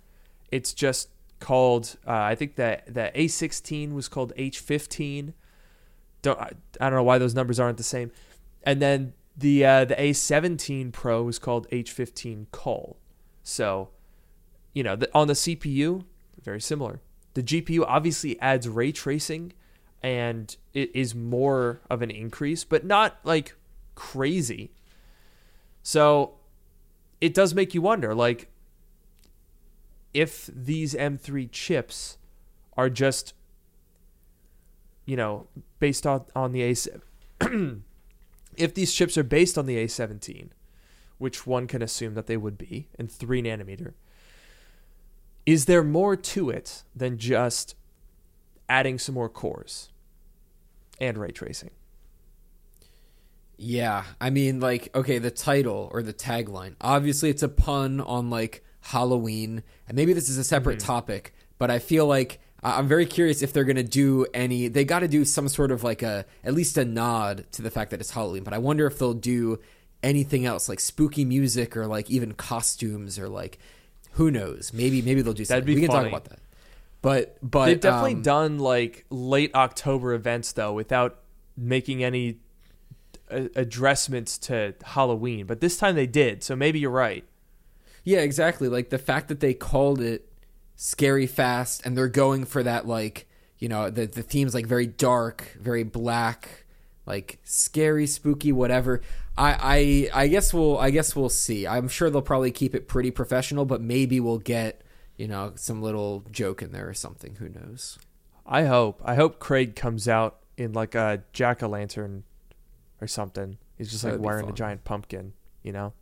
[0.51, 1.09] It's just
[1.41, 5.33] called, uh, I think that the A16 was called H15
[6.21, 8.11] don't I, I don't know why those numbers aren't the same.
[8.63, 12.97] And then the uh, the A17 Pro is called H15 Col.
[13.43, 13.89] So,
[14.73, 16.05] you know, the, on the CPU,
[16.43, 17.01] very similar.
[17.33, 19.53] The GPU obviously adds ray tracing,
[20.03, 23.55] and it is more of an increase, but not like
[23.95, 24.71] crazy.
[25.83, 26.35] So,
[27.19, 28.49] it does make you wonder, like,
[30.13, 32.17] if these M3 chips
[32.75, 33.33] are just
[35.05, 35.47] you know,
[35.79, 37.01] based on, on the A7.
[38.57, 40.49] if these chips are based on the A17,
[41.17, 43.93] which one can assume that they would be, in 3 nanometer,
[45.45, 47.75] is there more to it than just
[48.69, 49.89] adding some more cores
[50.99, 51.71] and ray tracing?
[53.57, 56.75] Yeah, I mean, like, okay, the title or the tagline.
[56.81, 60.87] Obviously, it's a pun on like Halloween, and maybe this is a separate mm-hmm.
[60.87, 64.67] topic, but I feel like I'm very curious if they're going to do any.
[64.67, 67.71] They got to do some sort of like a at least a nod to the
[67.71, 68.43] fact that it's Halloween.
[68.43, 69.59] But I wonder if they'll do
[70.03, 73.59] anything else like spooky music or like even costumes or like
[74.11, 74.71] who knows?
[74.73, 75.61] Maybe maybe they'll do something.
[75.61, 76.39] That'd be we can talk about that.
[77.01, 81.19] But but they've definitely um, done like late October events though without
[81.57, 82.39] making any
[83.29, 85.45] addressments to Halloween.
[85.45, 87.25] But this time they did, so maybe you're right.
[88.03, 88.67] Yeah, exactly.
[88.67, 90.27] Like the fact that they called it
[90.75, 93.27] scary fast and they're going for that like
[93.59, 96.65] you know the the theme's like very dark very black
[97.05, 98.99] like scary spooky whatever
[99.37, 101.65] i i i guess we'll i guess we'll see.
[101.65, 104.81] I'm sure they'll probably keep it pretty professional but maybe we'll get
[105.17, 107.35] you know some little joke in there or something.
[107.35, 107.97] Who knows?
[108.45, 112.23] I hope i hope craig comes out in like a jack-o'-lantern
[112.99, 113.57] or something.
[113.77, 115.93] He's just like wearing a giant pumpkin you know?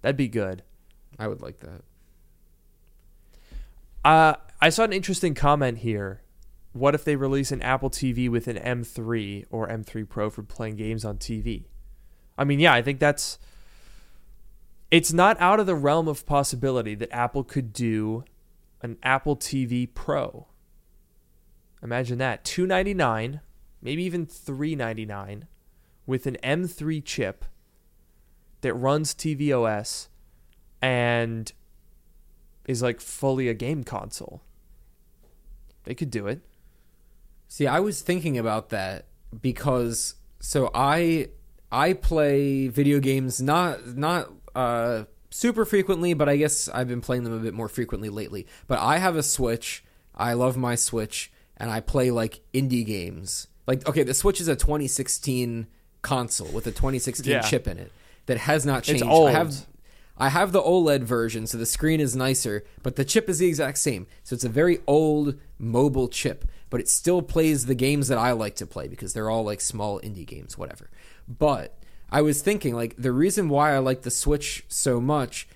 [0.00, 0.62] That'd be good.
[1.18, 1.82] I would like that.
[4.04, 6.22] Uh, I saw an interesting comment here.
[6.72, 10.76] What if they release an Apple TV with an M3 or M3 Pro for playing
[10.76, 11.66] games on TV?
[12.36, 13.38] I mean, yeah, I think that's.
[14.90, 18.24] It's not out of the realm of possibility that Apple could do
[18.82, 20.46] an Apple TV Pro.
[21.82, 22.44] Imagine that.
[22.44, 23.40] 299
[23.82, 25.46] maybe even 399
[26.06, 27.44] with an M3 chip
[28.60, 30.08] that runs tvOS
[30.80, 31.52] and
[32.66, 34.42] is like fully a game console.
[35.84, 36.40] They could do it.
[37.48, 39.06] See, I was thinking about that
[39.40, 41.28] because so I
[41.72, 47.24] I play video games not not uh super frequently, but I guess I've been playing
[47.24, 48.46] them a bit more frequently lately.
[48.66, 49.82] But I have a Switch.
[50.14, 53.48] I love my Switch and I play like indie games.
[53.66, 55.66] Like okay, the Switch is a 2016
[56.02, 57.40] console with a 2016 yeah.
[57.40, 57.90] chip in it
[58.26, 59.04] that has not changed.
[59.04, 59.66] I have
[60.18, 63.46] I have the OLED version, so the screen is nicer, but the chip is the
[63.46, 64.06] exact same.
[64.22, 68.32] So it's a very old mobile chip, but it still plays the games that I
[68.32, 70.88] like to play because they're all like small indie games, whatever.
[71.28, 71.76] But
[72.10, 75.46] I was thinking like the reason why I like the Switch so much.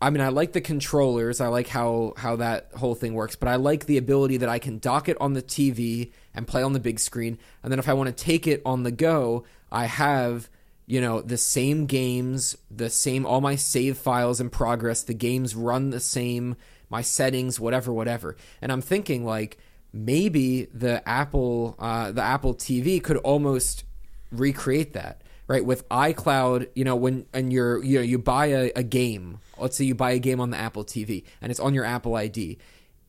[0.00, 1.40] I mean, I like the controllers.
[1.40, 4.60] I like how how that whole thing works, but I like the ability that I
[4.60, 7.88] can dock it on the TV and play on the big screen, and then if
[7.88, 10.48] I want to take it on the go, I have
[10.86, 15.02] you know the same games, the same all my save files in progress.
[15.02, 16.54] The games run the same,
[16.88, 18.36] my settings, whatever, whatever.
[18.60, 19.58] And I'm thinking like
[19.92, 23.84] maybe the Apple uh, the Apple TV could almost
[24.30, 26.68] recreate that right with iCloud.
[26.74, 29.38] You know when and you're you know you buy a, a game.
[29.58, 32.16] Let's say you buy a game on the Apple TV and it's on your Apple
[32.16, 32.58] ID.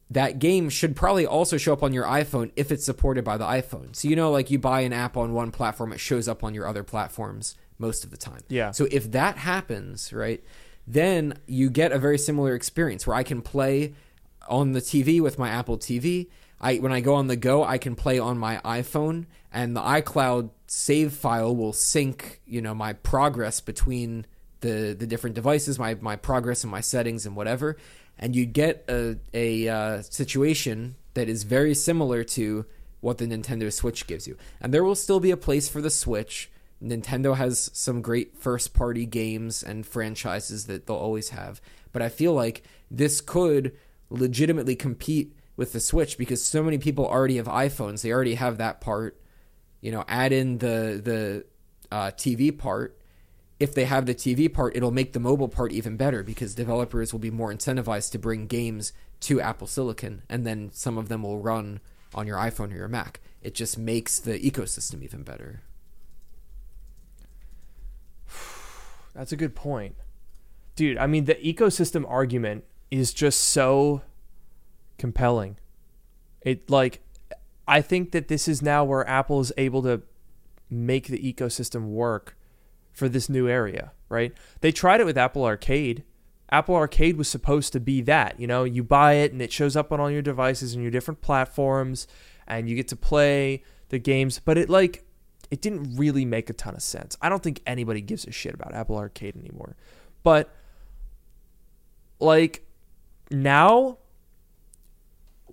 [0.10, 3.46] That game should probably also show up on your iPhone if it's supported by the
[3.46, 3.96] iPhone.
[3.96, 6.54] So you know, like you buy an app on one platform, it shows up on
[6.54, 8.42] your other platforms most of the time.
[8.50, 8.72] Yeah.
[8.72, 10.44] So if that happens, right,
[10.86, 13.94] then you get a very similar experience where I can play
[14.48, 16.28] on the TV with my Apple TV.
[16.64, 19.82] I when I go on the go, I can play on my iPhone, and the
[19.82, 24.26] iCloud save file will sync, you know, my progress between
[24.62, 27.76] the the different devices, my my progress and my settings and whatever,
[28.18, 32.66] and you get a a uh, situation that is very similar to
[33.02, 34.38] what the Nintendo Switch gives you.
[34.62, 36.50] And there will still be a place for the Switch.
[36.82, 41.62] Nintendo has some great first party games and franchises that they'll always have.
[41.92, 43.74] But I feel like this could
[44.10, 48.02] legitimately compete with the Switch because so many people already have iPhones.
[48.02, 49.20] They already have that part.
[49.82, 51.46] You know, add in the the
[51.92, 52.98] uh, TV part.
[53.60, 57.14] If they have the TV part, it'll make the mobile part even better because developers
[57.14, 61.24] will be more incentivized to bring games to Apple Silicon, and then some of them
[61.24, 61.80] will run
[62.14, 63.22] on your iPhone or your Mac.
[63.42, 65.62] It just makes the ecosystem even better.
[69.14, 69.96] That's a good point.
[70.76, 74.02] Dude, I mean, the ecosystem argument is just so
[74.98, 75.58] compelling.
[76.42, 77.02] It, like,
[77.68, 80.02] I think that this is now where Apple is able to
[80.70, 82.38] make the ecosystem work
[82.92, 84.34] for this new area, right?
[84.62, 86.04] They tried it with Apple Arcade.
[86.50, 89.76] Apple Arcade was supposed to be that, you know, you buy it and it shows
[89.76, 92.08] up on all your devices and your different platforms
[92.48, 95.06] and you get to play the games, but it like
[95.50, 97.18] it didn't really make a ton of sense.
[97.22, 99.76] I don't think anybody gives a shit about Apple Arcade anymore.
[100.22, 100.54] But
[102.20, 102.66] like
[103.32, 103.98] now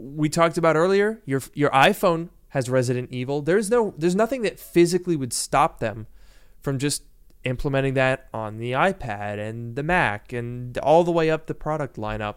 [0.00, 3.42] we talked about earlier, your your iPhone has Resident Evil.
[3.42, 6.06] There's no there's nothing that physically would stop them
[6.60, 7.04] from just
[7.44, 11.96] implementing that on the iPad and the Mac and all the way up the product
[11.96, 12.36] lineup.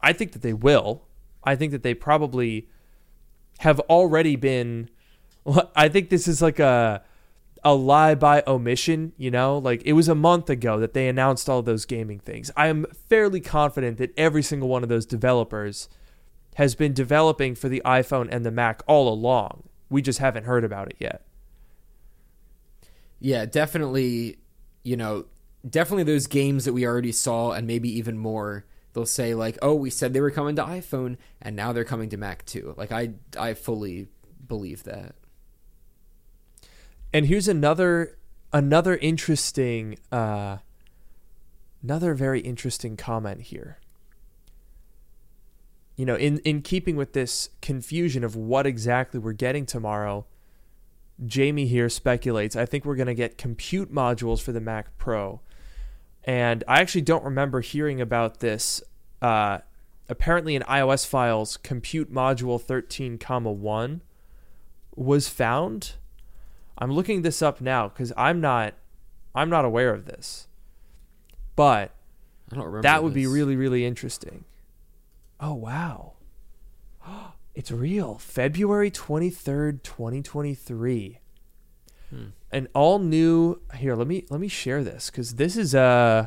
[0.00, 1.02] I think that they will.
[1.44, 2.68] I think that they probably
[3.58, 4.90] have already been
[5.76, 7.02] I think this is like a
[7.64, 9.58] a lie by omission, you know?
[9.58, 12.50] Like it was a month ago that they announced all those gaming things.
[12.56, 15.88] I am fairly confident that every single one of those developers
[16.56, 19.64] has been developing for the iPhone and the Mac all along.
[19.90, 21.22] We just haven't heard about it yet.
[23.20, 24.38] Yeah, definitely,
[24.82, 25.26] you know,
[25.68, 28.64] definitely those games that we already saw and maybe even more.
[28.94, 32.08] They'll say like, "Oh, we said they were coming to iPhone and now they're coming
[32.08, 34.08] to Mac too." Like I I fully
[34.48, 35.14] believe that.
[37.12, 38.16] And here's another
[38.50, 40.58] another interesting uh
[41.82, 43.78] another very interesting comment here.
[45.96, 50.26] You know, in in keeping with this confusion of what exactly we're getting tomorrow,
[51.24, 55.40] Jamie here speculates, I think we're going to get compute modules for the Mac Pro.
[56.24, 58.82] And I actually don't remember hearing about this.
[59.22, 59.58] Uh,
[60.08, 64.02] apparently, in iOS files, compute module 13, comma 1
[64.94, 65.94] was found.
[66.78, 68.74] I'm looking this up now because I'm not
[69.34, 70.48] I'm not aware of this.
[71.54, 71.92] But
[72.50, 72.82] I don't remember.
[72.82, 74.44] that would be really, really interesting.
[75.40, 76.14] Oh wow.
[77.54, 78.18] It's real.
[78.18, 81.20] February 23rd, 2023.
[82.10, 82.24] Hmm.
[82.52, 86.26] An all new here, let me let me share this cuz this is uh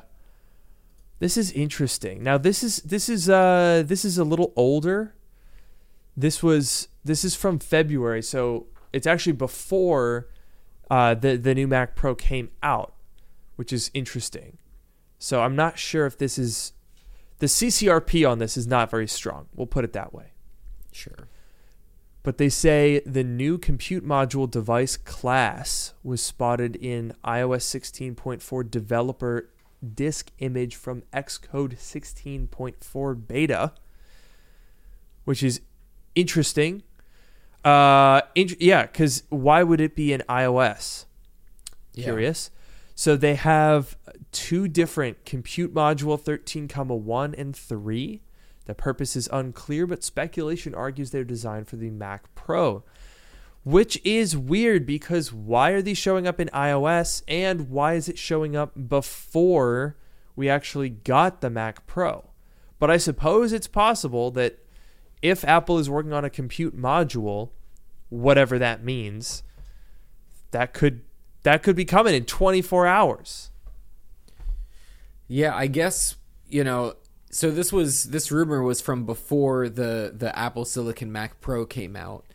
[1.20, 2.24] this is interesting.
[2.24, 5.14] Now this is this is uh this is a little older.
[6.18, 10.30] This was this is from February, so it's actually before
[10.90, 12.96] uh the the new Mac Pro came out,
[13.56, 14.58] which is interesting.
[15.20, 16.74] So I'm not sure if this is
[17.40, 19.48] the CCRP on this is not very strong.
[19.56, 20.34] We'll put it that way.
[20.92, 21.28] Sure.
[22.22, 29.50] But they say the new compute module device class was spotted in iOS 16.4 developer
[29.94, 33.74] disk image from Xcode 16.4 beta,
[35.24, 35.62] which is
[36.16, 36.84] interesting.
[37.64, 41.06] Uh, int- yeah, because why would it be in iOS?
[41.94, 42.04] Yeah.
[42.04, 42.52] Curious.
[43.00, 43.96] So they have
[44.34, 48.22] two different compute module 13, comma 1 and 3.
[48.66, 52.84] The purpose is unclear, but speculation argues they're designed for the Mac Pro.
[53.64, 58.18] which is weird because why are these showing up in iOS and why is it
[58.18, 59.96] showing up before
[60.36, 62.26] we actually got the Mac Pro?
[62.80, 64.60] But I suppose it's possible that
[65.22, 67.52] if Apple is working on a compute module,
[68.10, 69.42] whatever that means,
[70.52, 71.04] that could
[71.50, 73.50] that could be coming in 24 hours.
[75.28, 76.16] Yeah, I guess
[76.48, 76.94] you know.
[77.32, 81.96] So this was this rumor was from before the the Apple Silicon Mac Pro came
[81.96, 82.26] out.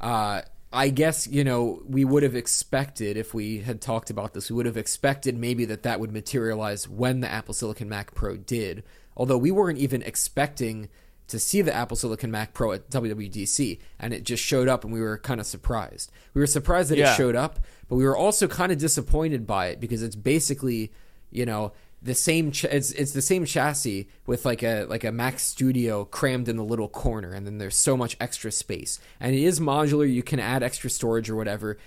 [0.00, 0.42] Uh,
[0.72, 4.56] I guess you know we would have expected if we had talked about this, we
[4.56, 8.82] would have expected maybe that that would materialize when the Apple Silicon Mac Pro did.
[9.16, 10.88] Although we weren't even expecting
[11.28, 14.92] to see the Apple Silicon Mac Pro at WWDC, and it just showed up, and
[14.92, 16.10] we were kind of surprised.
[16.34, 17.12] We were surprised that Yeah.
[17.12, 17.60] it showed up,
[17.90, 20.92] but we were also kind of disappointed by it because it's basically,
[21.32, 22.52] you know, the same.
[22.52, 26.56] Ch- it's it's the same chassis with like a like a Mac Studio crammed in
[26.56, 30.10] the little corner, and then there's so much extra space, and it is modular.
[30.10, 31.78] You can add extra storage or whatever,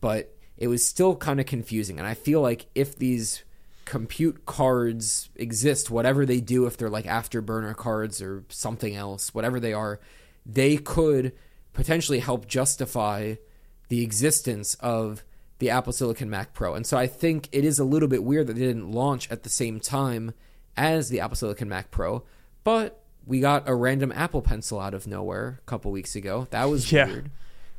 [0.00, 1.98] but it was still kind of confusing.
[1.98, 3.42] And I feel like if these
[3.84, 9.60] compute cards exist, whatever they do, if they're like afterburner cards or something else, whatever
[9.60, 10.00] they are,
[10.46, 11.32] they could
[11.74, 13.34] potentially help justify
[13.88, 15.22] the existence of
[15.60, 16.74] the Apple Silicon Mac Pro.
[16.74, 19.44] And so I think it is a little bit weird that they didn't launch at
[19.44, 20.34] the same time
[20.76, 22.24] as the Apple Silicon Mac Pro,
[22.64, 26.48] but we got a random Apple Pencil out of nowhere a couple weeks ago.
[26.50, 27.06] That was Yeah.
[27.06, 27.30] weird.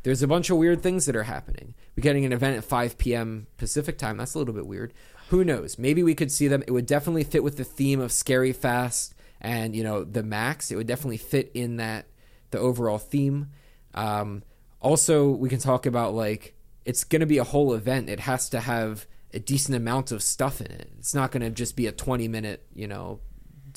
[0.03, 1.75] There's a bunch of weird things that are happening.
[1.95, 3.47] We're getting an event at 5 p.m.
[3.57, 4.17] Pacific time.
[4.17, 4.93] That's a little bit weird.
[5.29, 5.77] Who knows?
[5.77, 6.63] Maybe we could see them.
[6.67, 10.71] It would definitely fit with the theme of scary fast and you know the Max.
[10.71, 12.05] It would definitely fit in that
[12.51, 13.49] the overall theme.
[13.93, 14.43] Um,
[14.81, 16.53] also, we can talk about like
[16.85, 18.09] it's going to be a whole event.
[18.09, 20.91] It has to have a decent amount of stuff in it.
[20.99, 23.19] It's not going to just be a 20 minute, you know,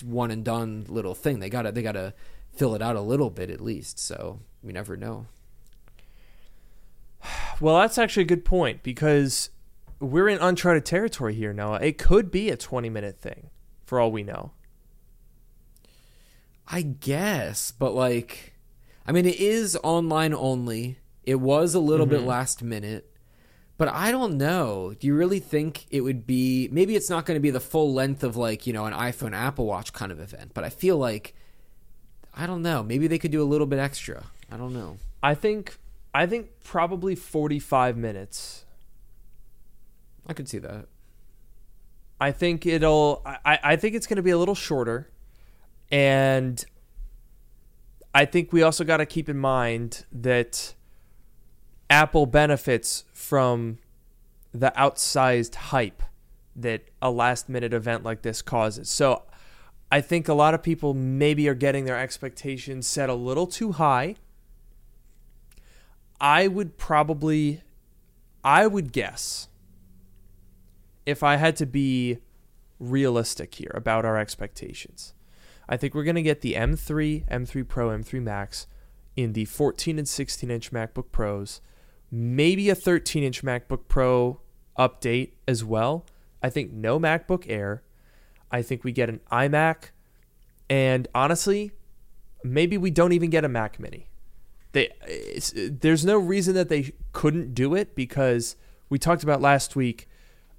[0.02, 1.38] one and done little thing.
[1.38, 2.14] They got to they got to
[2.52, 3.98] fill it out a little bit at least.
[3.98, 5.26] So we never know.
[7.60, 9.50] Well, that's actually a good point because
[10.00, 11.80] we're in uncharted territory here, Noah.
[11.80, 13.50] It could be a 20 minute thing
[13.84, 14.52] for all we know.
[16.66, 18.54] I guess, but like,
[19.06, 20.98] I mean, it is online only.
[21.26, 22.28] It was a little bit mm-hmm.
[22.28, 23.10] last minute,
[23.76, 24.94] but I don't know.
[24.98, 26.68] Do you really think it would be?
[26.70, 29.34] Maybe it's not going to be the full length of like you know an iPhone
[29.34, 31.34] Apple Watch kind of event, but I feel like
[32.36, 32.82] I don't know.
[32.82, 34.24] Maybe they could do a little bit extra.
[34.50, 34.98] I don't know.
[35.22, 35.76] I think
[36.14, 38.64] I think probably 45 minutes.
[40.26, 40.86] I could see that.
[42.20, 45.10] I think it'll I, I think it's going to be a little shorter
[45.90, 46.64] and
[48.14, 50.74] I think we also got to keep in mind that
[51.90, 53.78] Apple benefits from
[54.52, 56.02] the outsized hype
[56.56, 58.88] that a last minute event like this causes.
[58.88, 59.22] So
[59.90, 63.72] I think a lot of people maybe are getting their expectations set a little too
[63.72, 64.16] high.
[66.20, 67.62] I would probably
[68.44, 69.48] I would guess
[71.06, 72.18] if I had to be
[72.78, 75.14] realistic here about our expectations.
[75.68, 78.66] I think we're going to get the M3, M3 Pro, M3 Max
[79.16, 81.60] in the 14 and 16 inch MacBook Pros,
[82.14, 84.40] maybe a 13 inch MacBook Pro
[84.78, 86.06] update as well.
[86.42, 87.82] I think no MacBook Air.
[88.52, 89.90] I think we get an iMac.
[90.70, 91.72] And honestly,
[92.44, 94.08] maybe we don't even get a Mac Mini.
[94.72, 94.90] They,
[95.56, 98.56] there's no reason that they couldn't do it because
[98.88, 100.08] we talked about last week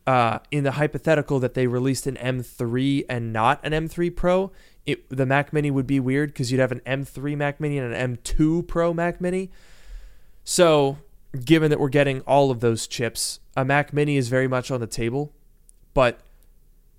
[0.05, 4.51] uh, in the hypothetical that they released an M3 and not an M3 Pro,
[4.85, 7.93] it, the Mac Mini would be weird because you'd have an M3 Mac Mini and
[7.93, 9.51] an M2 Pro Mac Mini.
[10.43, 10.97] So,
[11.35, 14.79] given that we're getting all of those chips, a Mac Mini is very much on
[14.79, 15.33] the table.
[15.93, 16.19] But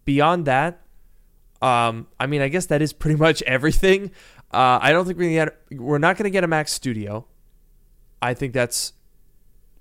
[0.05, 0.81] beyond that,
[1.63, 4.11] um, I mean, I guess that is pretty much everything.
[4.53, 7.27] Uh, I don't think we're gonna get, we're not going to get a Mac Studio.
[8.23, 8.93] I think that's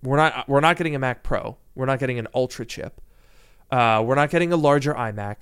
[0.04, 1.58] we're not we're not getting a Mac Pro.
[1.74, 3.02] We're not getting an Ultra chip.
[3.72, 5.38] Uh, we're not getting a larger iMac.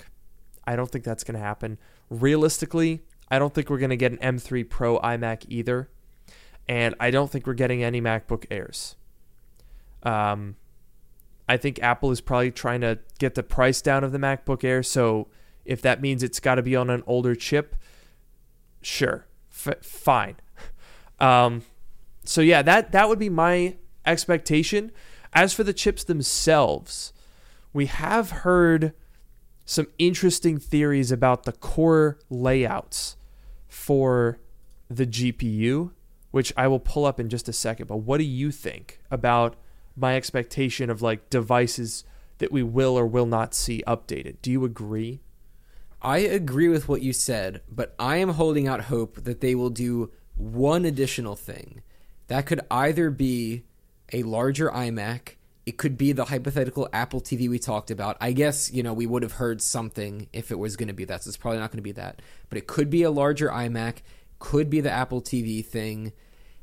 [0.66, 1.78] I don't think that's going to happen.
[2.10, 5.90] Realistically, I don't think we're going to get an M3 Pro iMac either,
[6.68, 8.96] and I don't think we're getting any MacBook Airs.
[10.04, 10.56] Um,
[11.48, 14.84] I think Apple is probably trying to get the price down of the MacBook Air.
[14.84, 15.28] So
[15.66, 17.76] if that means it's got to be on an older chip,
[18.82, 20.36] sure, F- fine.
[21.20, 21.64] Um,
[22.26, 24.92] so yeah, that that would be my expectation.
[25.32, 27.14] As for the chips themselves,
[27.72, 28.94] we have heard
[29.66, 33.16] some interesting theories about the core layouts
[33.68, 34.40] for
[34.90, 35.92] the GPU,
[36.32, 37.88] which I will pull up in just a second.
[37.88, 39.56] But what do you think about
[39.96, 42.04] my expectation of like devices
[42.40, 44.38] that we will or will not see updated?
[44.42, 45.22] Do you agree?
[46.02, 49.70] I agree with what you said, but I am holding out hope that they will
[49.70, 51.82] do one additional thing.
[52.28, 53.64] That could either be
[54.12, 55.36] a larger iMac.
[55.66, 58.18] It could be the hypothetical Apple TV we talked about.
[58.20, 61.06] I guess, you know, we would have heard something if it was going to be
[61.06, 61.24] that.
[61.24, 62.22] So it's probably not going to be that.
[62.50, 64.00] But it could be a larger iMac,
[64.40, 66.12] could be the Apple TV thing.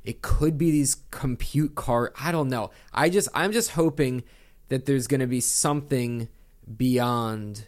[0.04, 2.12] It could be these compute card.
[2.18, 2.70] I don't know.
[2.92, 4.22] I just I'm just hoping
[4.68, 6.28] that there's going to be something
[6.76, 7.66] beyond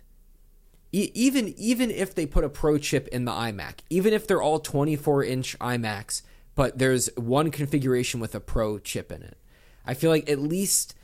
[0.93, 4.43] e- even even if they put a pro chip in the iMac, even if they're
[4.43, 6.23] all 24 inch iMacs,
[6.55, 9.37] but there's one configuration with a pro chip in it.
[9.85, 10.95] I feel like at least,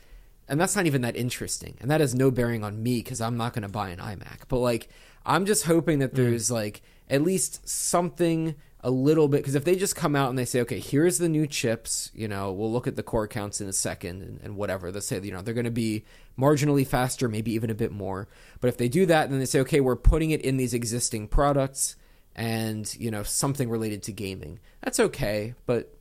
[0.47, 3.37] and that's not even that interesting, and that has no bearing on me because I'm
[3.37, 4.47] not going to buy an iMac.
[4.47, 4.89] But like,
[5.25, 6.53] I'm just hoping that there's mm.
[6.53, 10.45] like at least something a little bit because if they just come out and they
[10.45, 13.67] say okay here's the new chips you know we'll look at the core counts in
[13.67, 16.05] a second and, and whatever they say you know they're going to be
[16.37, 18.27] marginally faster maybe even a bit more.
[18.61, 21.27] But if they do that then they say okay we're putting it in these existing
[21.27, 21.97] products
[22.35, 24.59] and you know something related to gaming.
[24.81, 25.93] That's okay but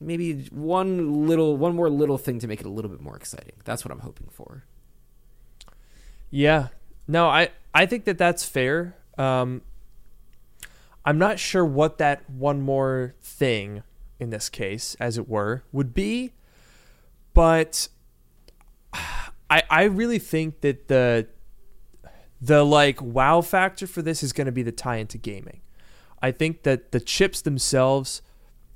[0.00, 3.54] maybe one little one more little thing to make it a little bit more exciting.
[3.64, 4.64] That's what i'm hoping for.
[6.30, 6.68] Yeah.
[7.06, 8.96] No i i think that that's fair.
[9.16, 9.62] Um
[11.08, 13.82] I'm not sure what that one more thing
[14.20, 16.34] in this case, as it were, would be,
[17.32, 17.88] but
[18.92, 21.26] I I really think that the
[22.42, 25.62] the like wow factor for this is going to be the tie into gaming.
[26.20, 28.20] I think that the chips themselves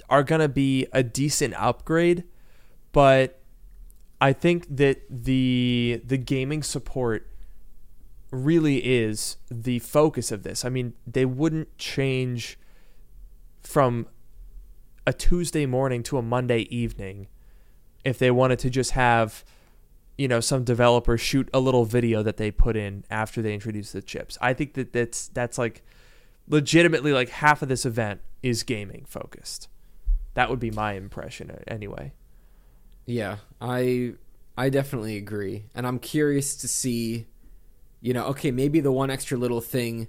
[0.08, 2.24] are going to be a decent upgrade,
[2.92, 3.42] but
[4.22, 7.28] I think that the the gaming support
[8.32, 10.64] really is the focus of this.
[10.64, 12.58] I mean, they wouldn't change
[13.62, 14.08] from
[15.06, 17.28] a Tuesday morning to a Monday evening
[18.04, 19.44] if they wanted to just have
[20.18, 23.92] you know some developer shoot a little video that they put in after they introduce
[23.92, 24.36] the chips.
[24.40, 25.82] I think that that's that's like
[26.48, 29.68] legitimately like half of this event is gaming focused.
[30.34, 32.12] That would be my impression uh, anyway.
[33.06, 34.14] Yeah, I
[34.56, 35.64] I definitely agree.
[35.74, 37.26] And I'm curious to see
[38.02, 40.08] you know, okay, maybe the one extra little thing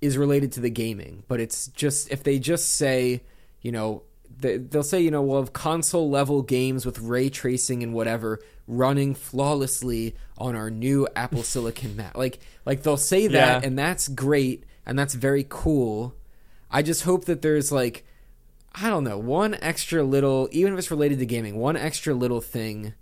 [0.00, 3.22] is related to the gaming, but it's just if they just say,
[3.62, 4.02] you know,
[4.38, 8.40] they, they'll say, you know, we'll have console level games with ray tracing and whatever
[8.66, 12.16] running flawlessly on our new Apple Silicon Mac.
[12.16, 13.66] Like, like they'll say that, yeah.
[13.66, 16.14] and that's great, and that's very cool.
[16.70, 18.04] I just hope that there's like,
[18.74, 22.40] I don't know, one extra little, even if it's related to gaming, one extra little
[22.40, 22.94] thing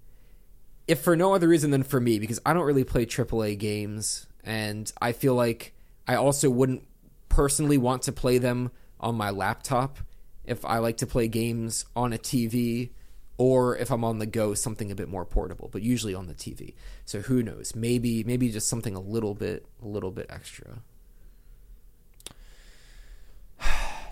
[0.89, 4.27] if for no other reason than for me, because I don't really play AAA games,
[4.43, 5.75] and I feel like
[6.09, 6.87] I also wouldn't
[7.29, 9.99] personally want to play them on my laptop
[10.45, 12.91] if I like to play games on a TV
[13.37, 16.35] or if I'm on the go something a bit more portable, but usually on the
[16.35, 16.75] TV.
[17.05, 17.77] So who knows?
[17.77, 20.79] Maybe maybe just something a little bit a little bit extra.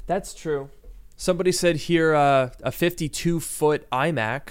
[0.06, 0.70] That's true.
[1.16, 4.50] Somebody said here uh, a 52 foot iMac.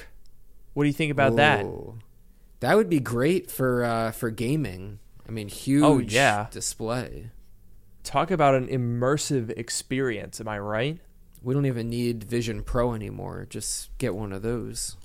[0.74, 1.36] What do you think about Ooh.
[1.38, 1.66] that?
[2.66, 4.98] That would be great for uh, for gaming.
[5.30, 6.48] I mean, huge oh, yeah.
[6.50, 7.30] display.
[8.04, 10.42] Talk about an immersive experience.
[10.42, 10.98] Am I right?
[11.44, 13.46] We don't even need Vision Pro anymore.
[13.48, 14.98] Just get one of those.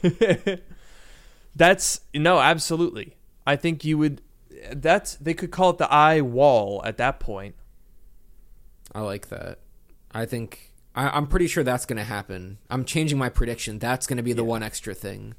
[1.56, 3.16] that's no, absolutely.
[3.44, 4.22] I think you would.
[4.70, 7.56] That's they could call it the iWall at that point.
[8.94, 9.58] I like that.
[10.12, 12.58] I think I, am pretty sure that's going to happen.
[12.70, 13.80] I'm changing my prediction.
[13.80, 14.50] That's going to be the yeah.
[14.50, 15.34] one extra thing.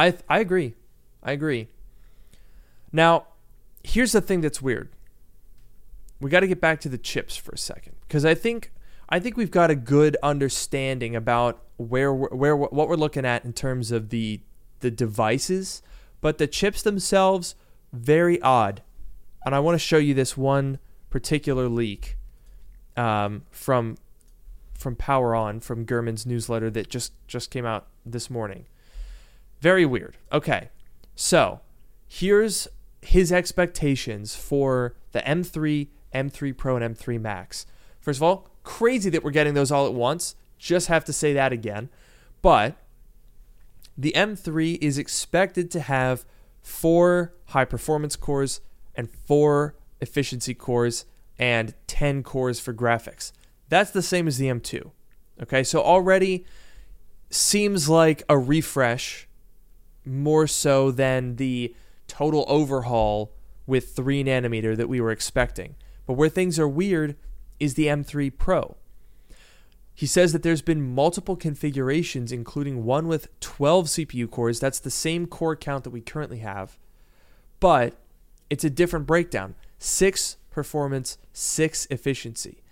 [0.00, 0.74] I I agree.
[1.22, 1.68] I agree.
[2.90, 3.26] Now,
[3.84, 4.88] here's the thing that's weird.
[6.20, 8.72] We got to get back to the chips for a second because I think
[9.10, 13.44] I think we've got a good understanding about where we're, where what we're looking at
[13.44, 14.40] in terms of the
[14.80, 15.82] the devices,
[16.22, 17.54] but the chips themselves
[17.92, 18.82] very odd.
[19.44, 20.78] And I want to show you this one
[21.10, 22.16] particular leak
[22.96, 23.98] um, from
[24.72, 28.64] from Power On from Gurman's newsletter that just just came out this morning.
[29.60, 30.16] Very weird.
[30.32, 30.70] Okay.
[31.14, 31.60] So
[32.06, 32.66] here's
[33.02, 37.66] his expectations for the M3, M3 Pro, and M3 Max.
[38.00, 40.34] First of all, crazy that we're getting those all at once.
[40.58, 41.88] Just have to say that again.
[42.42, 42.76] But
[43.96, 46.24] the M3 is expected to have
[46.62, 48.60] four high performance cores
[48.94, 51.04] and four efficiency cores
[51.38, 53.32] and 10 cores for graphics.
[53.68, 54.90] That's the same as the M2.
[55.42, 56.44] Okay, so already
[57.30, 59.26] seems like a refresh
[60.04, 61.74] more so than the
[62.06, 63.32] total overhaul
[63.66, 65.76] with 3 nanometer that we were expecting.
[66.06, 67.16] But where things are weird
[67.58, 68.76] is the M3 Pro.
[69.94, 74.58] He says that there's been multiple configurations, including one with 12 CPU cores.
[74.58, 76.78] That's the same core count that we currently have,
[77.60, 77.94] but
[78.48, 82.62] it's a different breakdown six performance, six efficiency.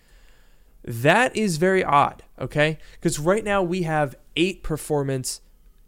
[0.85, 2.79] That is very odd, okay?
[2.95, 5.41] Because right now we have eight performance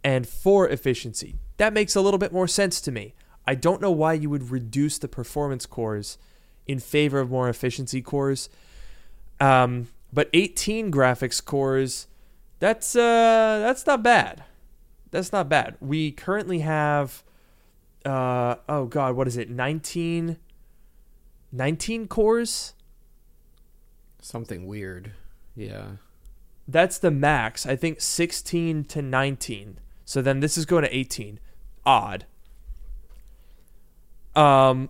[0.03, 1.35] and four efficiency.
[1.57, 3.13] That makes a little bit more sense to me.
[3.45, 6.17] I don't know why you would reduce the performance cores
[6.67, 8.49] in favor of more efficiency cores.
[9.39, 12.07] Um, but 18 graphics cores,
[12.59, 14.43] that's uh, that's not bad.
[15.09, 15.75] That's not bad.
[15.81, 17.23] We currently have,
[18.05, 19.49] uh, oh god, what is it?
[19.49, 20.37] 19,
[21.51, 22.73] 19 cores.
[24.21, 25.11] Something weird.
[25.55, 25.87] Yeah.
[26.67, 27.65] That's the max.
[27.65, 29.79] I think 16 to 19.
[30.11, 31.39] So then this is going to 18.
[31.85, 32.25] Odd.
[34.35, 34.89] Um,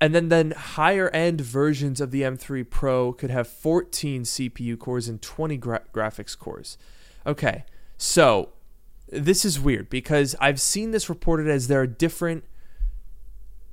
[0.00, 5.08] and then then higher end versions of the M3 Pro could have 14 CPU cores
[5.08, 6.78] and 20 gra- graphics cores.
[7.26, 7.66] Okay,
[7.98, 8.48] so
[9.12, 12.42] this is weird because I've seen this reported as there are different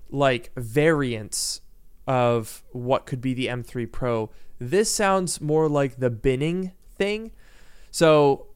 [0.10, 1.62] like variants
[2.06, 4.32] of what could be the M3 Pro.
[4.60, 7.32] This sounds more like the binning thing.
[7.90, 8.48] So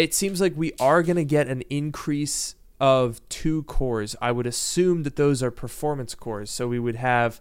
[0.00, 4.16] it seems like we are going to get an increase of two cores.
[4.18, 6.50] I would assume that those are performance cores.
[6.50, 7.40] So we would have,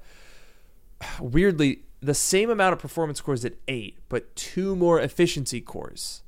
[1.21, 6.21] weirdly, the same amount of performance cores at eight, but two more efficiency cores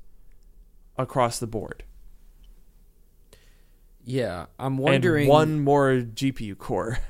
[0.97, 1.83] across the board.
[4.03, 5.23] Yeah, I'm wondering.
[5.23, 6.99] And one more GPU core.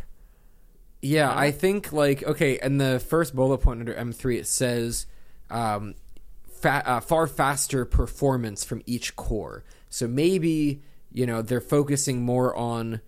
[1.03, 5.07] Yeah, I think like okay, and the first bullet point under M3 it says
[5.49, 5.95] um,
[6.62, 9.64] fa- uh, far faster performance from each core.
[9.89, 10.82] So maybe
[11.12, 13.01] you know they're focusing more on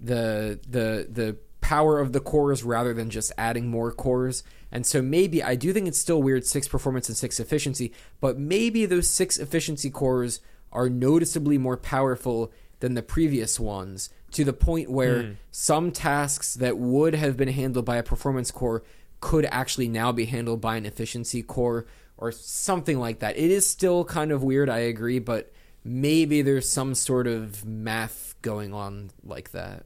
[0.00, 4.44] the the the power of the cores rather than just adding more cores.
[4.70, 8.38] And so maybe I do think it's still weird six performance and six efficiency, but
[8.38, 10.40] maybe those six efficiency cores
[10.70, 15.36] are noticeably more powerful than the previous ones to the point where mm.
[15.50, 18.84] some tasks that would have been handled by a performance core
[19.20, 21.86] could actually now be handled by an efficiency core
[22.18, 23.36] or something like that.
[23.36, 25.52] It is still kind of weird, I agree, but
[25.84, 29.84] maybe there's some sort of math going on like that.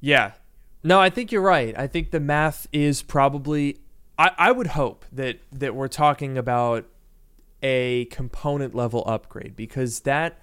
[0.00, 0.32] Yeah.
[0.82, 1.76] No, I think you're right.
[1.78, 3.78] I think the math is probably
[4.18, 6.86] I, I would hope that that we're talking about
[7.62, 10.42] a component level upgrade because that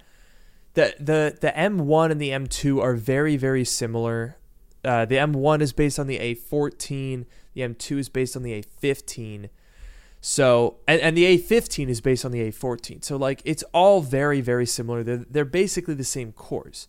[0.74, 4.36] the the the M1 and the M2 are very very similar.
[4.84, 7.24] Uh, the M1 is based on the A14.
[7.54, 9.48] The M2 is based on the A15.
[10.24, 13.04] So and, and the A15 is based on the A14.
[13.04, 15.02] So like it's all very very similar.
[15.02, 16.88] They're, they're basically the same cores.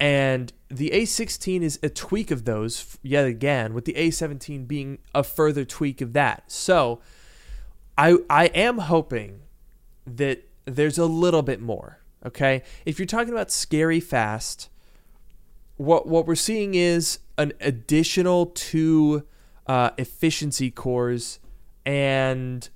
[0.00, 5.22] And the A16 is a tweak of those yet again, with the A17 being a
[5.22, 6.50] further tweak of that.
[6.50, 7.00] So
[7.96, 9.42] I I am hoping
[10.04, 12.00] that there's a little bit more.
[12.26, 14.68] Okay, if you're talking about scary fast,
[15.76, 19.28] what what we're seeing is an additional two
[19.68, 21.38] uh, efficiency cores
[21.84, 22.68] and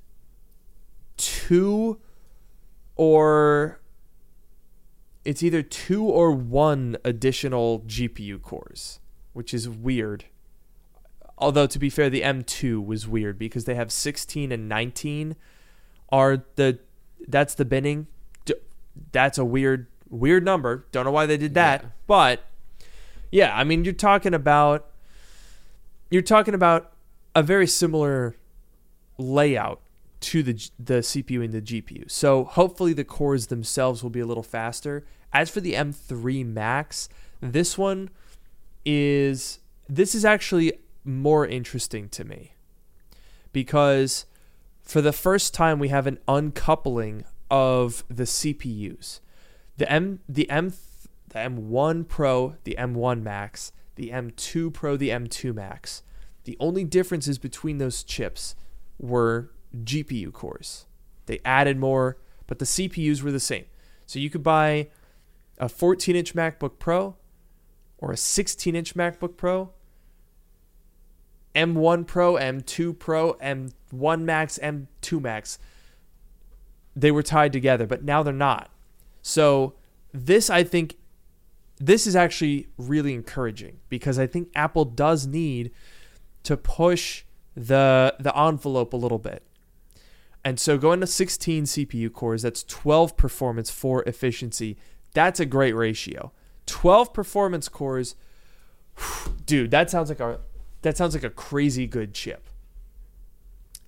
[1.16, 2.00] two
[2.96, 3.80] or
[5.24, 9.00] it's either two or one additional GPU cores,
[9.32, 10.26] which is weird.
[11.38, 15.36] Although to be fair, the M2 was weird because they have 16 and 19
[16.10, 16.78] are the
[17.28, 18.06] that's the binning
[19.12, 20.86] that's a weird weird number.
[20.92, 21.88] Don't know why they did that, yeah.
[22.06, 22.44] but
[23.30, 24.90] yeah, I mean you're talking about
[26.10, 26.92] you're talking about
[27.34, 28.36] a very similar
[29.18, 29.80] layout
[30.20, 32.10] to the the CPU and the GPU.
[32.10, 35.04] So hopefully the cores themselves will be a little faster.
[35.32, 37.08] As for the M3 Max,
[37.40, 38.10] this one
[38.84, 40.72] is this is actually
[41.04, 42.54] more interesting to me
[43.52, 44.26] because
[44.82, 49.20] for the first time we have an uncoupling of the CPUs.
[49.76, 50.72] The M the M
[51.28, 56.02] the M1 Pro, the M1 Max, the M2 Pro, the M2 Max.
[56.44, 58.54] The only differences between those chips
[58.98, 60.86] were GPU cores.
[61.26, 63.64] They added more, but the CPUs were the same.
[64.06, 64.88] So you could buy
[65.58, 67.16] a 14 inch MacBook Pro
[67.98, 69.70] or a 16 inch MacBook Pro,
[71.54, 75.58] M1 Pro, M2 Pro, M1 Max, M2 Max
[76.96, 78.70] they were tied together, but now they're not.
[79.20, 79.74] So
[80.12, 80.96] this I think
[81.76, 85.70] this is actually really encouraging because I think Apple does need
[86.44, 87.24] to push
[87.56, 89.42] the the envelope a little bit.
[90.44, 94.76] And so going to 16 CPU cores, that's 12 performance four efficiency.
[95.12, 96.30] That's a great ratio.
[96.66, 98.14] 12 performance cores,
[99.46, 100.38] dude, that sounds like a
[100.82, 102.48] that sounds like a crazy good chip.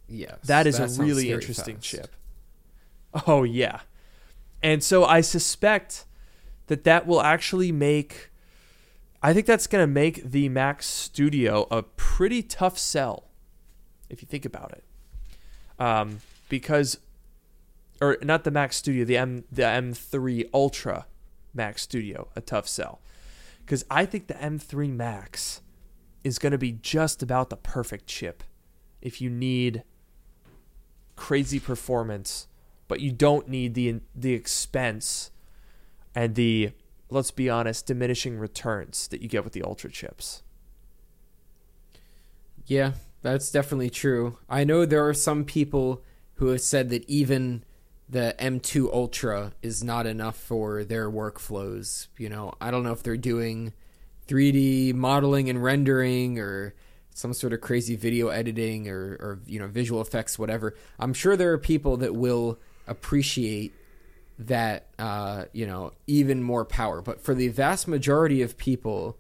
[0.09, 0.39] Yes.
[0.45, 1.87] That is that a really interesting fast.
[1.87, 2.17] chip.
[3.27, 3.81] Oh, yeah.
[4.63, 6.07] And so I suspect
[6.67, 8.31] that that will actually make.
[9.23, 13.28] I think that's going to make the Mac Studio a pretty tough sell
[14.11, 14.85] if you think about it.
[15.79, 16.99] um, because,
[18.01, 21.07] or not the Mac Studio, the M the M3 Ultra
[21.55, 23.01] Mac Studio, a tough sell,
[23.65, 25.61] because I think the M3 Max
[26.25, 28.43] is going to be just about the perfect chip
[29.01, 29.83] if you need
[31.17, 32.49] crazy performance,
[32.89, 35.31] but you don't need the the expense
[36.15, 36.73] and the
[37.11, 40.43] let's be honest diminishing returns that you get with the ultra chips.
[42.67, 42.93] Yeah,
[43.23, 44.39] that's definitely true.
[44.49, 46.03] I know there are some people
[46.35, 47.65] who have said that even
[48.09, 52.07] the M2 Ultra is not enough for their workflows.
[52.17, 53.73] You know, I don't know if they're doing
[54.29, 56.75] 3D modeling and rendering or
[57.19, 61.37] some sort of crazy video editing or, or you know visual effects whatever i'm sure
[61.37, 63.75] there are people that will appreciate
[64.39, 69.19] that uh, you know even more power but for the vast majority of people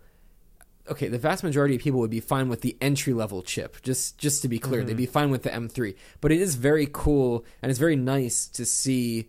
[0.90, 4.18] okay the vast majority of people would be fine with the entry level chip just
[4.18, 4.88] just to be clear mm-hmm.
[4.88, 8.46] they'd be fine with the m3 but it is very cool and it's very nice
[8.46, 9.28] to see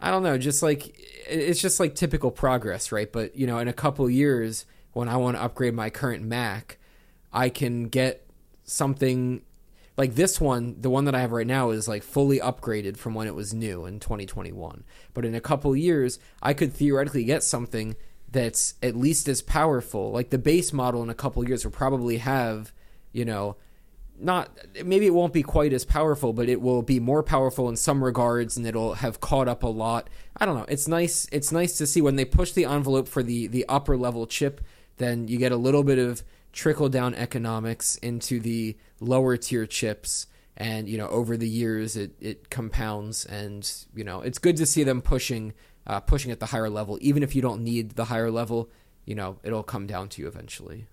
[0.00, 0.98] i don't know just like
[1.28, 5.16] it's just like typical progress right but you know in a couple years when i
[5.16, 6.78] want to upgrade my current mac
[7.36, 8.26] I can get
[8.64, 9.42] something
[9.98, 13.14] like this one, the one that I have right now is like fully upgraded from
[13.14, 14.84] when it was new in 2021.
[15.12, 17.94] But in a couple years, I could theoretically get something
[18.30, 20.10] that's at least as powerful.
[20.10, 22.72] Like the base model in a couple years will probably have,
[23.12, 23.56] you know,
[24.18, 24.50] not
[24.84, 28.02] maybe it won't be quite as powerful, but it will be more powerful in some
[28.02, 30.08] regards and it'll have caught up a lot.
[30.36, 30.66] I don't know.
[30.68, 33.96] It's nice it's nice to see when they push the envelope for the the upper
[33.96, 34.60] level chip,
[34.96, 36.22] then you get a little bit of
[36.52, 42.12] trickle down economics into the lower tier chips and you know over the years it,
[42.18, 45.52] it compounds and you know it's good to see them pushing
[45.86, 46.98] uh, pushing at the higher level.
[47.00, 48.70] Even if you don't need the higher level
[49.06, 50.86] you know it'll come down to you eventually.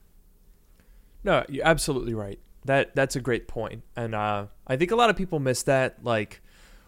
[1.24, 2.40] No you're absolutely right.
[2.64, 3.84] That that's a great point.
[3.98, 6.04] And uh, i think a lot of people miss that.
[6.04, 6.42] Like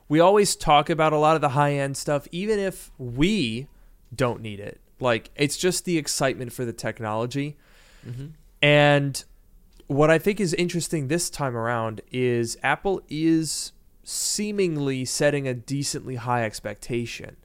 [0.08, 3.68] we always talk about a lot of the high end stuff even if we
[4.16, 4.80] don't need it.
[5.02, 7.58] Like it's just the excitement for the technology.
[8.08, 8.28] Mm-hmm.
[8.62, 9.24] And
[9.88, 13.72] what I think is interesting this time around is Apple is
[14.04, 17.36] seemingly setting a decently high expectation,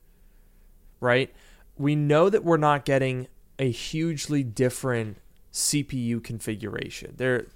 [1.00, 1.32] right?
[1.76, 3.28] We know that we're not getting
[3.58, 5.18] a hugely different
[5.52, 7.14] CPU configuration.
[7.16, 7.46] They're,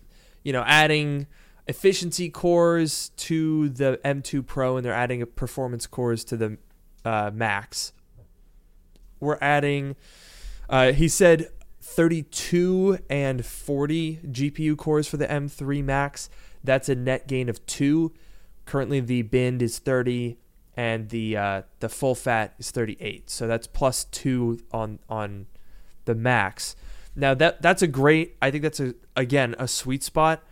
[0.43, 1.27] you know, adding
[1.67, 6.59] efficiency cores to the M2 Pro and they're adding performance cores to the
[7.05, 7.93] uh, Max.
[9.21, 9.97] We're adding,
[10.69, 11.49] uh, he said,
[11.81, 16.29] 32 and 40 GPU cores for the M3 Max.
[16.63, 18.13] That's a net gain of two.
[18.67, 20.39] Currently, the bind is 30
[20.77, 23.31] and the uh, the full fat is 38.
[23.31, 25.47] So that's plus two on on
[26.05, 26.77] the Max.
[27.17, 28.37] Now that that's a great.
[28.43, 30.43] I think that's a again a sweet spot.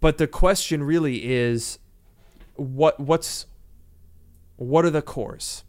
[0.00, 1.78] But the question really is,
[2.56, 3.46] what what's
[4.56, 5.64] what are the cores?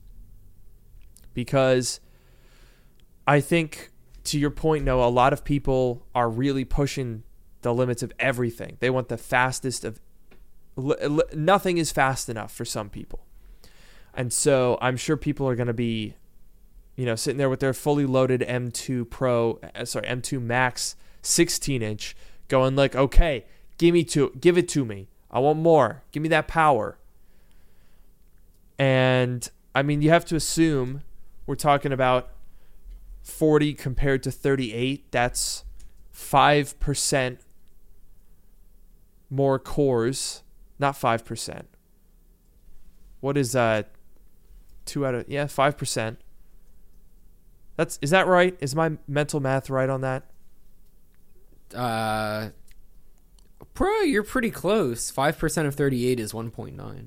[1.33, 1.99] Because
[3.27, 3.91] I think
[4.25, 7.23] to your point, Noah, a lot of people are really pushing
[7.61, 8.77] the limits of everything.
[8.79, 9.99] They want the fastest of
[11.33, 13.25] nothing is fast enough for some people.
[14.13, 16.15] And so I'm sure people are going to be
[16.95, 21.81] you know sitting there with their fully loaded M2 Pro uh, sorry, M2 Max 16
[21.81, 22.15] inch
[22.47, 23.45] going like, "Okay,
[23.77, 25.07] give me to give it to me.
[25.29, 26.03] I want more.
[26.11, 26.97] Give me that power."
[28.77, 31.03] And I mean, you have to assume
[31.45, 32.31] we're talking about
[33.23, 35.63] 40 compared to 38, that's
[36.13, 37.37] 5%
[39.29, 40.43] more cores.
[40.79, 41.65] Not 5%.
[43.19, 43.83] What is uh
[44.85, 46.17] 2 out of yeah, 5%.
[47.75, 48.57] That's is that right?
[48.59, 50.23] Is my mental math right on that?
[51.73, 52.49] Uh
[53.73, 55.11] bro, you're pretty close.
[55.11, 57.05] 5% of 38 is 1.9.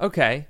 [0.00, 0.48] Okay.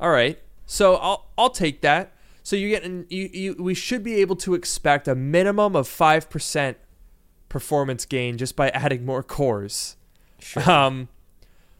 [0.00, 0.40] All right.
[0.66, 2.12] So I'll I'll take that.
[2.42, 6.28] So you get you, you we should be able to expect a minimum of five
[6.28, 6.76] percent
[7.48, 9.96] performance gain just by adding more cores.
[10.38, 10.68] Sure.
[10.70, 11.08] Um,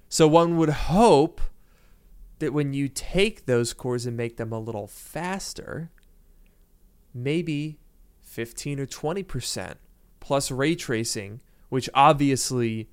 [0.08, 1.40] so one would hope
[2.38, 5.90] that when you take those cores and make them a little faster,
[7.12, 7.78] maybe
[8.22, 9.74] 15 or 20%
[10.20, 12.88] plus ray tracing, which obviously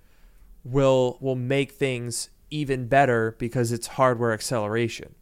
[0.64, 5.16] will will make things even better because it's hardware acceleration.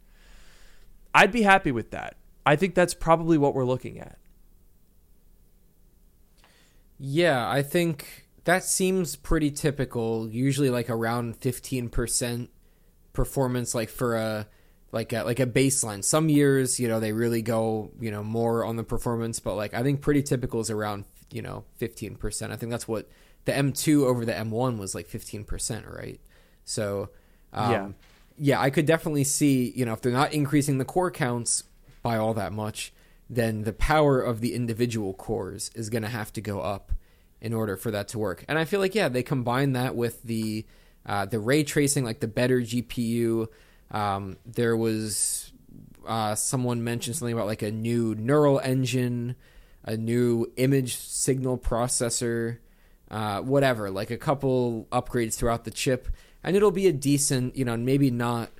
[1.14, 2.16] I'd be happy with that.
[2.46, 4.18] I think that's probably what we're looking at.
[6.98, 10.28] Yeah, I think that seems pretty typical.
[10.28, 12.50] Usually, like around fifteen percent
[13.14, 14.46] performance, like for a
[14.92, 16.04] like a, like a baseline.
[16.04, 19.72] Some years, you know, they really go you know more on the performance, but like
[19.72, 22.52] I think pretty typical is around you know fifteen percent.
[22.52, 23.08] I think that's what
[23.46, 26.18] the M2 over the M1 was like 15%, right?
[26.64, 27.10] So,
[27.52, 27.88] um, Yeah.
[28.38, 31.64] yeah, I could definitely see, you know, if they're not increasing the core counts
[32.02, 32.90] by all that much,
[33.28, 36.92] then the power of the individual cores is going to have to go up
[37.38, 38.46] in order for that to work.
[38.48, 40.64] And I feel like, yeah, they combine that with the
[41.06, 43.48] uh, the ray tracing, like the better GPU.
[43.90, 45.52] Um, there was
[46.06, 49.36] uh, someone mentioned something about like a new neural engine,
[49.84, 52.58] a new image signal processor,
[53.10, 56.08] uh, whatever, like a couple upgrades throughout the chip,
[56.42, 58.50] and it'll be a decent, you know, maybe not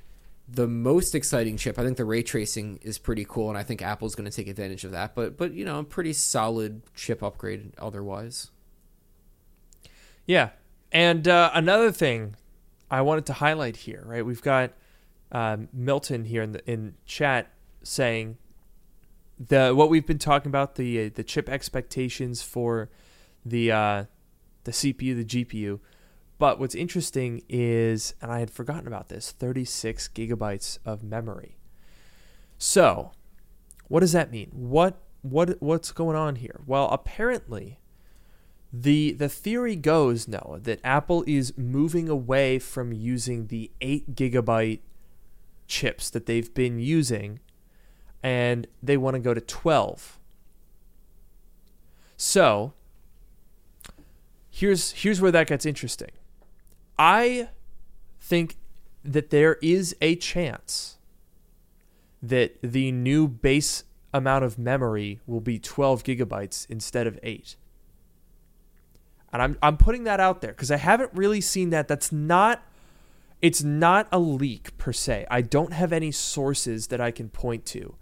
[0.47, 1.78] the most exciting chip.
[1.78, 4.49] I think the ray tracing is pretty cool, and I think Apple's going to take
[4.49, 5.14] advantage of that.
[5.14, 8.51] But but you know, a pretty solid chip upgrade otherwise.
[10.26, 10.51] Yeah.
[10.95, 12.36] And uh, another thing
[12.88, 14.24] I wanted to highlight here, right?
[14.24, 14.70] We've got
[15.32, 17.51] um, Milton here in the in chat
[17.82, 18.38] saying
[19.38, 22.88] the what we've been talking about the uh, the chip expectations for
[23.45, 24.05] the uh,
[24.62, 25.80] the CPU, the GPU.
[26.38, 31.57] But what's interesting is, and I had forgotten about this, 36 gigabytes of memory.
[32.59, 33.12] So,
[33.88, 34.51] what does that mean?
[34.53, 36.61] What what what's going on here?
[36.66, 37.80] Well, apparently,
[38.76, 44.80] the the theory goes Noah that Apple is moving away from using the 8 gigabyte
[45.68, 47.38] chips that they've been using
[48.20, 50.18] and they want to go to 12.
[52.16, 52.72] So,
[54.50, 56.10] here's here's where that gets interesting.
[56.98, 57.50] I
[58.20, 58.56] think
[59.04, 60.98] that there is a chance
[62.20, 67.54] that the new base amount of memory will be 12 gigabytes instead of 8.
[69.35, 72.62] And I'm I'm putting that out there cuz I haven't really seen that that's not
[73.43, 75.26] it's not a leak per se.
[75.28, 77.97] I don't have any sources that I can point to.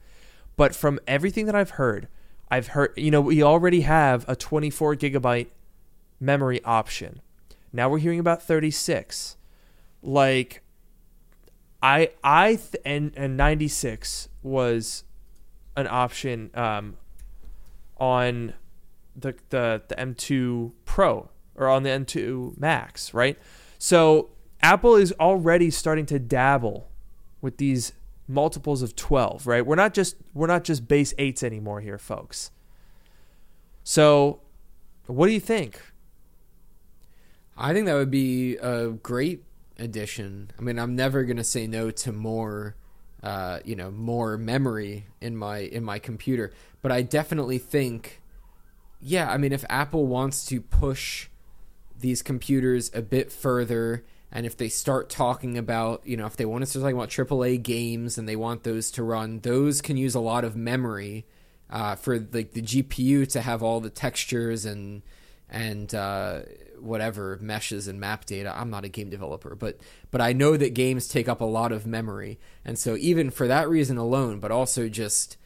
[0.57, 2.07] But from everything that I've heard,
[2.51, 5.49] I've heard you know, we already have a 24 gigabyte
[6.20, 7.22] memory option.
[7.72, 9.39] Now we're hearing about 36.
[10.03, 10.62] Like
[11.83, 15.05] I I th- and and 96 was
[15.78, 16.99] an option um
[17.97, 18.53] on
[19.16, 23.38] the the the M2 Pro or on the M2 Max, right?
[23.78, 24.30] So
[24.62, 26.88] Apple is already starting to dabble
[27.40, 27.92] with these
[28.28, 29.64] multiples of 12, right?
[29.64, 32.50] We're not just we're not just base 8s anymore here, folks.
[33.84, 34.40] So,
[35.06, 35.80] what do you think?
[37.56, 39.44] I think that would be a great
[39.78, 40.50] addition.
[40.58, 42.76] I mean, I'm never gonna say no to more,
[43.22, 46.52] uh, you know, more memory in my in my computer.
[46.80, 48.21] But I definitely think,
[49.03, 49.30] yeah.
[49.30, 51.28] I mean, if Apple wants to push
[51.98, 56.46] these computers a bit further, and if they start talking about, you know, if they
[56.46, 59.96] want to start talking about AAA games and they want those to run, those can
[59.96, 61.26] use a lot of memory
[61.68, 65.03] uh, for like the GPU to have all the textures and
[65.50, 66.40] and uh,
[66.80, 68.53] whatever meshes and map data.
[68.57, 69.78] I'm not a game developer, but
[70.11, 73.46] but I know that games take up a lot of memory, and so even for
[73.48, 75.36] that reason alone, but also just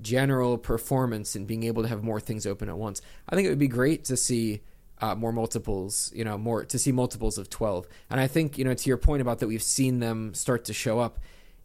[0.00, 3.50] general performance and being able to have more things open at once, I think it
[3.50, 4.62] would be great to see.
[5.00, 7.88] Uh, more multiples, you know, more to see multiples of 12.
[8.10, 10.72] And I think, you know, to your point about that, we've seen them start to
[10.72, 11.18] show up.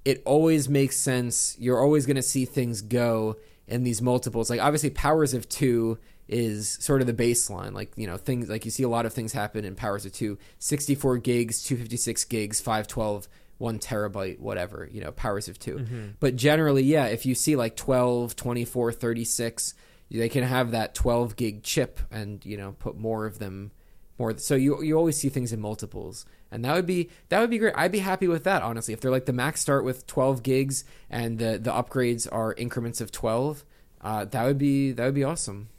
[0.03, 1.55] It always makes sense.
[1.59, 4.49] You're always going to see things go in these multiples.
[4.49, 5.99] Like, obviously, powers of two
[6.29, 7.73] is sort of the baseline.
[7.73, 10.13] Like, you know, things like you see a lot of things happen in powers of
[10.13, 13.27] two 64 gigs, 256 gigs, 512,
[13.59, 15.77] one terabyte, whatever, you know, powers of 2
[16.19, 19.73] But generally, yeah, if you see like 12, 24, 36,
[20.09, 23.71] they can have that 12 gig chip and, you know, put more of them
[24.17, 26.25] more so you you always see things in multiples.
[26.51, 27.73] And that would be that would be great.
[27.77, 28.93] I'd be happy with that honestly.
[28.93, 32.99] If they're like the max start with 12 gigs and the the upgrades are increments
[32.99, 33.63] of 12
[34.01, 35.69] uh, that would be that would be awesome.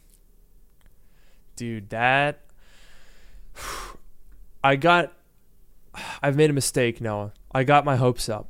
[1.56, 2.40] Dude that
[4.64, 5.12] i got
[6.22, 8.48] i've made a mistake noah i got my hopes up.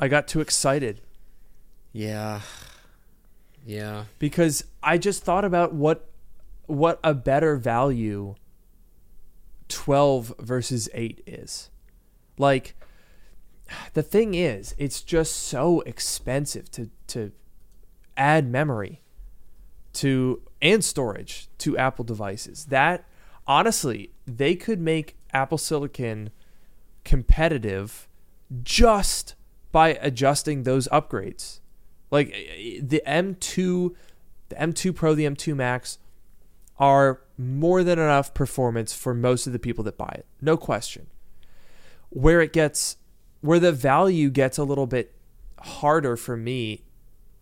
[0.00, 1.00] I got too excited.
[1.92, 2.40] Yeah.
[3.66, 4.04] Yeah.
[4.18, 6.08] Because i just thought about what
[6.66, 8.34] what a better value
[9.68, 11.70] 12 versus 8 is.
[12.38, 12.74] Like
[13.92, 17.32] the thing is it's just so expensive to to
[18.16, 19.02] add memory
[19.94, 22.66] to and storage to Apple devices.
[22.66, 23.04] That
[23.46, 26.30] honestly, they could make Apple Silicon
[27.04, 28.07] competitive
[28.62, 29.34] just
[29.72, 31.60] by adjusting those upgrades.
[32.10, 33.94] Like eh, eh, the M2,
[34.48, 35.98] the M2 Pro, the M2 Max
[36.78, 40.26] are more than enough performance for most of the people that buy it.
[40.40, 41.08] No question.
[42.10, 42.96] Where it gets
[43.40, 45.14] where the value gets a little bit
[45.60, 46.82] harder for me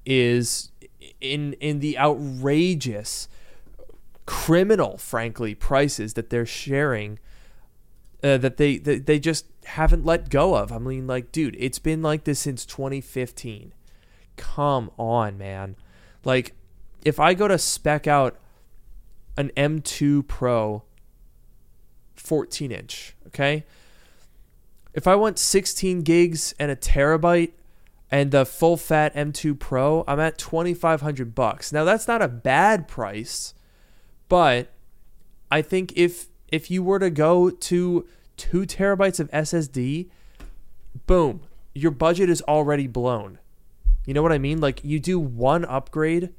[0.04, 0.70] is
[1.20, 3.28] in in the outrageous
[4.26, 7.18] criminal, frankly, prices that they're sharing
[8.26, 10.72] uh, that they, they they just haven't let go of.
[10.72, 13.72] I mean, like, dude, it's been like this since 2015.
[14.36, 15.76] Come on, man.
[16.24, 16.54] Like,
[17.04, 18.36] if I go to spec out
[19.36, 20.82] an M2 Pro
[22.16, 23.64] 14 inch, okay?
[24.92, 27.52] If I want 16 gigs and a terabyte
[28.10, 31.72] and the full fat M2 Pro, I'm at 2500 bucks.
[31.72, 33.54] Now that's not a bad price,
[34.28, 34.72] but
[35.48, 38.06] I think if if you were to go to
[38.36, 40.08] 2 terabytes of SSD,
[41.06, 41.42] boom,
[41.74, 43.38] your budget is already blown.
[44.06, 44.60] You know what I mean?
[44.60, 46.32] Like you do one upgrade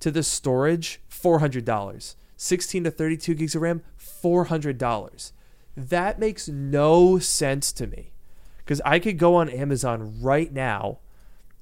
[0.00, 2.14] to the storage, $400.
[2.36, 5.32] 16 to 32 gigs of RAM, $400.
[5.76, 8.10] That makes no sense to me.
[8.58, 10.98] Because I could go on Amazon right now.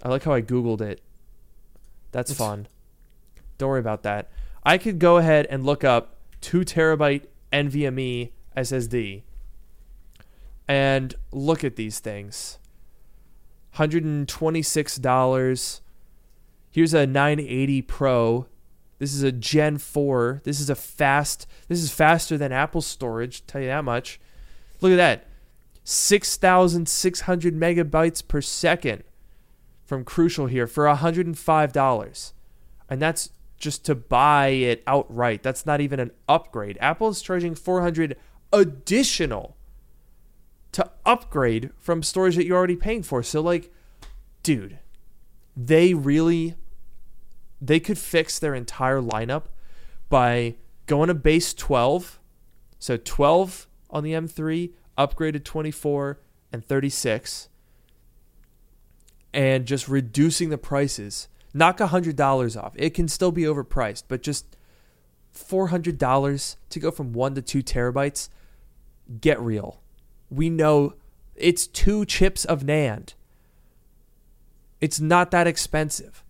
[0.02, 1.00] I like how I Googled it.
[2.12, 2.66] That's fun.
[3.58, 4.30] Don't worry about that.
[4.64, 9.22] I could go ahead and look up 2 terabyte NVMe SSD
[10.70, 12.60] and look at these things.
[13.74, 15.80] $126.
[16.70, 18.46] Here's a 980 Pro.
[19.00, 20.42] This is a Gen 4.
[20.44, 21.48] This is a fast.
[21.66, 24.20] This is faster than Apple storage, tell you that much.
[24.80, 25.26] Look at that.
[25.82, 29.02] 6,600 megabytes per second
[29.84, 32.32] from Crucial here for $105.
[32.88, 35.42] And that's just to buy it outright.
[35.42, 36.78] That's not even an upgrade.
[36.80, 38.16] Apple is charging 400
[38.52, 39.56] additional
[40.72, 43.22] to upgrade from storage that you're already paying for.
[43.22, 43.72] So like,
[44.42, 44.78] dude,
[45.56, 46.54] they really
[47.60, 49.44] they could fix their entire lineup
[50.08, 50.56] by
[50.86, 52.18] going to base 12.
[52.78, 56.18] So 12 on the M3, upgraded 24
[56.52, 57.48] and 36
[59.32, 61.28] and just reducing the prices.
[61.52, 62.72] Knock $100 off.
[62.76, 64.56] It can still be overpriced, but just
[65.34, 68.28] $400 to go from 1 to 2 terabytes.
[69.20, 69.79] Get real.
[70.30, 70.94] We know
[71.34, 73.14] it's two chips of NAND.
[74.80, 76.22] It's not that expensive.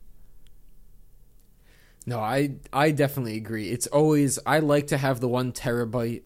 [2.06, 3.70] No, I I definitely agree.
[3.70, 6.22] It's always I like to have the one terabyte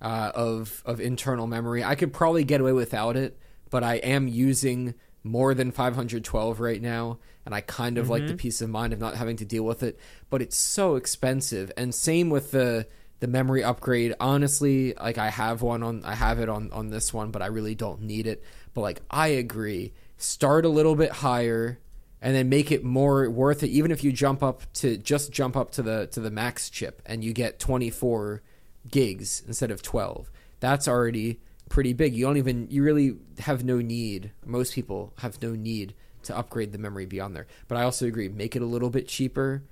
[0.00, 1.84] uh, of of internal memory.
[1.84, 3.38] I could probably get away without it,
[3.70, 4.94] but I am using
[5.24, 8.12] more than 512 right now, and I kind of mm-hmm.
[8.12, 8.36] like the mm-hmm.
[8.36, 9.98] peace of mind of not having to deal with it.
[10.28, 12.86] But it's so expensive, and same with the
[13.22, 14.16] the memory upgrade.
[14.18, 17.46] Honestly, like I have one on I have it on on this one, but I
[17.46, 18.42] really don't need it.
[18.74, 21.78] But like I agree, start a little bit higher
[22.20, 23.68] and then make it more worth it.
[23.68, 27.00] Even if you jump up to just jump up to the to the max chip
[27.06, 28.42] and you get 24
[28.88, 32.14] gigs instead of 12 that's already pretty big.
[32.14, 35.94] You don't even you really have no need most people have no need
[36.24, 37.46] to upgrade the memory beyond there.
[37.68, 39.62] But i also agree make it a little bit cheaper.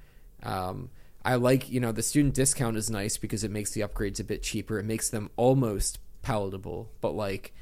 [0.44, 0.90] Um,
[1.24, 4.24] i like you know the student discount is nice because it makes the upgrades a
[4.24, 4.78] bit cheaper.
[4.78, 7.52] It makes them almost palatable but like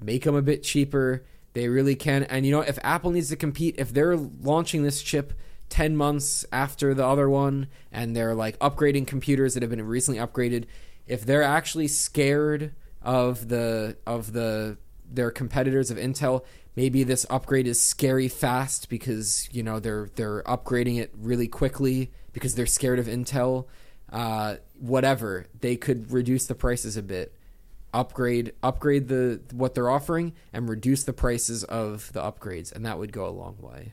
[0.00, 1.24] make them a bit cheaper.
[1.54, 2.24] They really can.
[2.24, 5.34] And you know, if Apple needs to compete, if they're launching this chip
[5.68, 10.20] 10 months after the other one and they're like upgrading computers that have been recently
[10.20, 10.64] upgraded,
[11.06, 14.78] if they're actually scared of the of the
[15.10, 16.44] their competitors of Intel,
[16.74, 22.12] maybe this upgrade is scary fast because, you know, they're they're upgrading it really quickly
[22.32, 23.66] because they're scared of Intel.
[24.10, 27.34] Uh, whatever, they could reduce the prices a bit.
[27.94, 32.98] Upgrade upgrade the what they're offering and reduce the prices of the upgrades and that
[32.98, 33.92] would go a long way.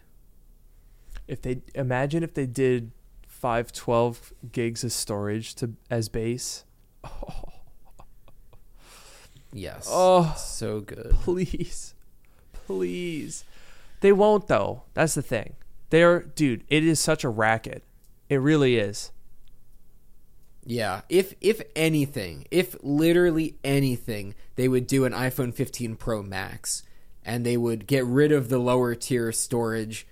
[1.27, 2.91] If they imagine if they did
[3.27, 6.63] 512 gigs of storage to as base.
[7.03, 7.43] Oh.
[9.51, 9.85] yes.
[9.91, 11.11] Oh so good.
[11.21, 11.93] please
[12.69, 13.43] please.
[13.99, 14.83] They won't though.
[14.93, 15.55] That's the thing.
[15.89, 17.83] They're dude it is such a racket
[18.29, 19.11] it really is
[20.65, 26.83] yeah, if if anything, if literally anything, they would do an iPhone 15 Pro Max
[27.25, 30.05] and they would get rid of the lower tier storage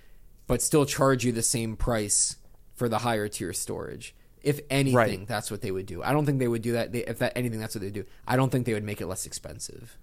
[0.48, 2.38] but still charge you the same price
[2.74, 4.16] for the higher tier storage.
[4.42, 5.28] If anything, right.
[5.28, 6.02] that's what they would do.
[6.02, 6.94] I don't think they would do that.
[6.94, 8.06] They, if that anything, that's what they do.
[8.26, 9.98] I don't think they would make it less expensive.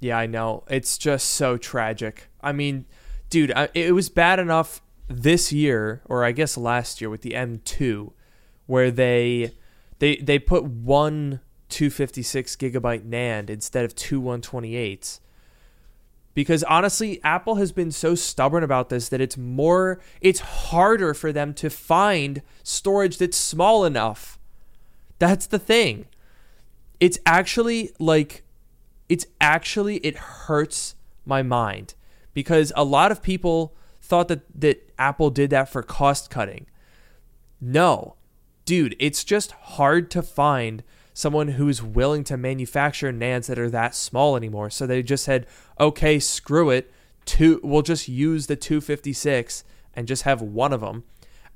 [0.00, 0.64] Yeah, I know.
[0.68, 2.28] It's just so tragic.
[2.42, 2.86] I mean,
[3.30, 8.12] dude, it was bad enough this year, or I guess last year, with the M2
[8.66, 9.52] where they
[9.98, 15.20] they they put one 256 gigabyte NAND instead of two 128s.
[16.34, 21.32] Because honestly, Apple has been so stubborn about this that it's more it's harder for
[21.32, 24.38] them to find storage that's small enough.
[25.18, 26.06] That's the thing.
[26.98, 28.42] It's actually like
[29.08, 31.94] it's actually it hurts my mind
[32.32, 36.66] because a lot of people thought that that Apple did that for cost cutting.
[37.60, 38.16] No
[38.64, 40.82] dude, it's just hard to find
[41.12, 44.70] someone who's willing to manufacture NANDs that are that small anymore.
[44.70, 45.46] So they just said,
[45.78, 46.90] okay, screw it.
[47.24, 51.04] Two, we'll just use the 256 and just have one of them.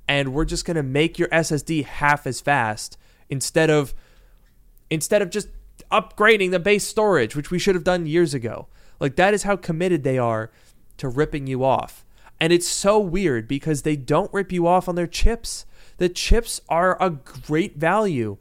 [0.06, 2.96] And we're just going to make your SSD half as fast
[3.28, 3.94] instead of
[4.90, 5.48] instead of just
[5.92, 8.68] upgrading the base storage, which we should have done years ago.
[9.00, 10.50] Like that is how committed they are
[10.96, 12.06] to ripping you off.
[12.40, 15.66] And it's so weird because they don't rip you off on their chips.
[15.96, 18.36] The chips are a great value.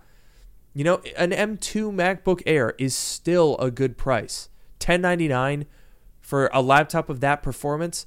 [0.74, 4.50] You know, an M2 MacBook Air is still a good price.
[4.80, 5.66] 1099
[6.22, 8.06] for a laptop of that performance,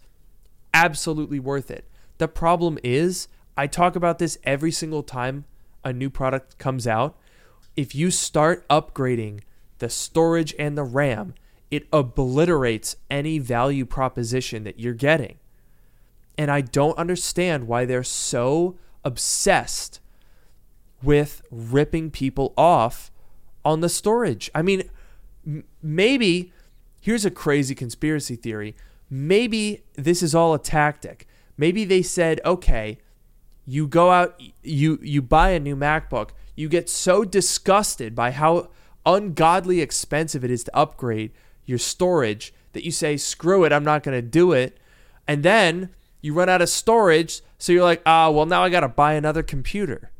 [0.73, 1.89] absolutely worth it.
[2.19, 5.47] The problem is, I talk about this every single time
[5.85, 7.17] a new product comes out.
[7.77, 9.41] If you start upgrading
[9.79, 11.35] the storage and the RAM,
[11.71, 15.39] it obliterates any value proposition that you're getting.
[16.41, 20.01] And I don't understand why they're so obsessed
[21.03, 23.11] with ripping people off
[23.63, 24.51] on the storage.
[24.55, 24.85] I mean,
[25.47, 26.51] m- maybe
[26.99, 28.75] here's a crazy conspiracy theory.
[29.11, 31.29] Maybe this is all a tactic.
[31.59, 32.97] Maybe they said, "Okay,
[33.67, 38.71] you go out you you buy a new MacBook, you get so disgusted by how
[39.05, 41.33] ungodly expensive it is to upgrade
[41.67, 44.79] your storage that you say, "Screw it, I'm not going to do it."
[45.29, 45.91] And then
[46.21, 49.15] you run out of storage, so you're like, "Ah, well now I got to buy
[49.15, 50.11] another computer."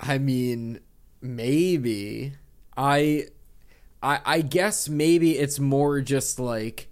[0.00, 0.80] I mean,
[1.20, 2.32] maybe
[2.76, 3.26] I,
[4.02, 6.88] I, I guess maybe it's more just like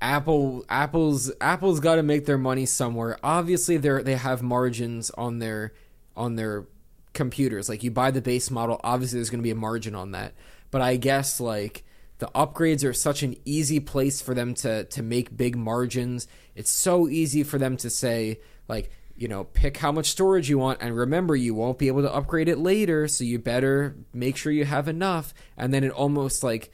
[0.00, 0.64] Apple.
[0.68, 3.18] Apple's Apple's got to make their money somewhere.
[3.22, 5.72] Obviously, they they have margins on their
[6.16, 6.66] on their
[7.12, 7.68] computers.
[7.68, 10.34] Like you buy the base model, obviously there's going to be a margin on that.
[10.70, 11.84] But I guess like
[12.18, 16.28] the upgrades are such an easy place for them to to make big margins.
[16.54, 20.58] It's so easy for them to say like you know, pick how much storage you
[20.58, 24.36] want, and remember, you won't be able to upgrade it later, so you better make
[24.36, 25.34] sure you have enough.
[25.56, 26.72] And then it almost like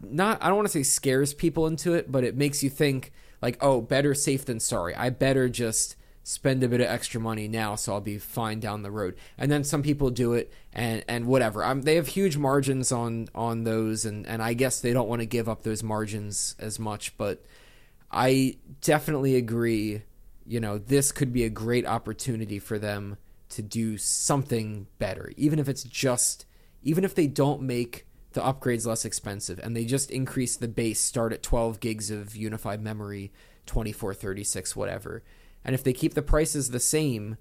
[0.00, 3.12] not, I don't want to say scares people into it, but it makes you think,
[3.40, 4.94] like, oh, better safe than sorry.
[4.94, 8.82] I better just spend a bit of extra money now, so I'll be fine down
[8.82, 9.14] the road.
[9.38, 11.64] And then some people do it, and and whatever.
[11.64, 15.20] Um, they have huge margins on on those, and and I guess they don't want
[15.20, 17.44] to give up those margins as much, but
[18.10, 20.02] I definitely agree
[20.46, 23.16] you know, this could be a great opportunity for them
[23.50, 26.44] to do something better, even if it's just,
[26.82, 31.00] even if they don't make the upgrades less expensive and they just increase the base,
[31.00, 33.32] start at 12 gigs of unified memory,
[33.66, 35.22] 24, 36, whatever.
[35.64, 37.36] And if they keep the prices the same,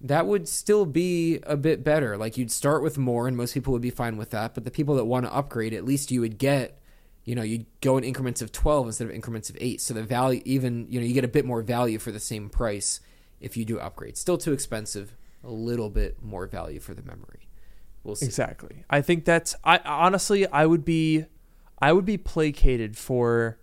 [0.00, 2.16] that would still be a bit better.
[2.16, 4.54] Like you'd start with more, and most people would be fine with that.
[4.54, 6.78] But the people that want to upgrade, at least you would get
[7.24, 10.02] you know you go in increments of 12 instead of increments of 8 so the
[10.02, 13.00] value even you know you get a bit more value for the same price
[13.38, 14.16] if you do upgrade.
[14.16, 17.48] Still too expensive a little bit more value for the memory.
[18.02, 18.26] We'll see.
[18.26, 18.84] Exactly.
[18.88, 21.26] I think that's i honestly i would be
[21.80, 23.58] i would be placated for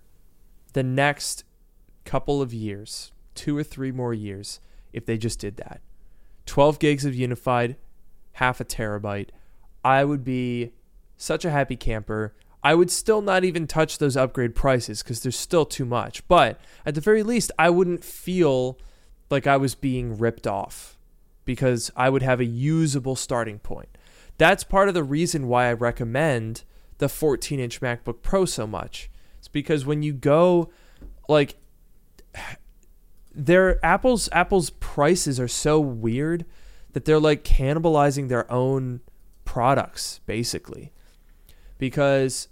[0.74, 1.44] the next
[2.04, 4.60] couple of years two or three more years
[4.94, 5.82] if they just did that
[6.46, 7.76] 12 gigs of unified
[8.34, 9.30] half a terabyte
[9.84, 10.72] i would be
[11.18, 12.34] such a happy camper
[12.66, 16.28] I would still not even touch those upgrade prices because there's still too much.
[16.28, 18.80] But at the very least, I wouldn't feel
[19.30, 20.98] like I was being ripped off
[21.46, 23.90] because I would have a usable starting point.
[24.40, 26.64] That's part of the reason why I recommend
[26.98, 29.12] the 14 inch MacBook Pro so much.
[29.38, 30.72] It's because when you go,
[31.30, 31.58] like,
[33.36, 36.46] their Apple's Apple's prices are so weird
[36.94, 39.02] that they're like cannibalizing their own
[39.44, 40.92] products basically
[41.78, 42.48] because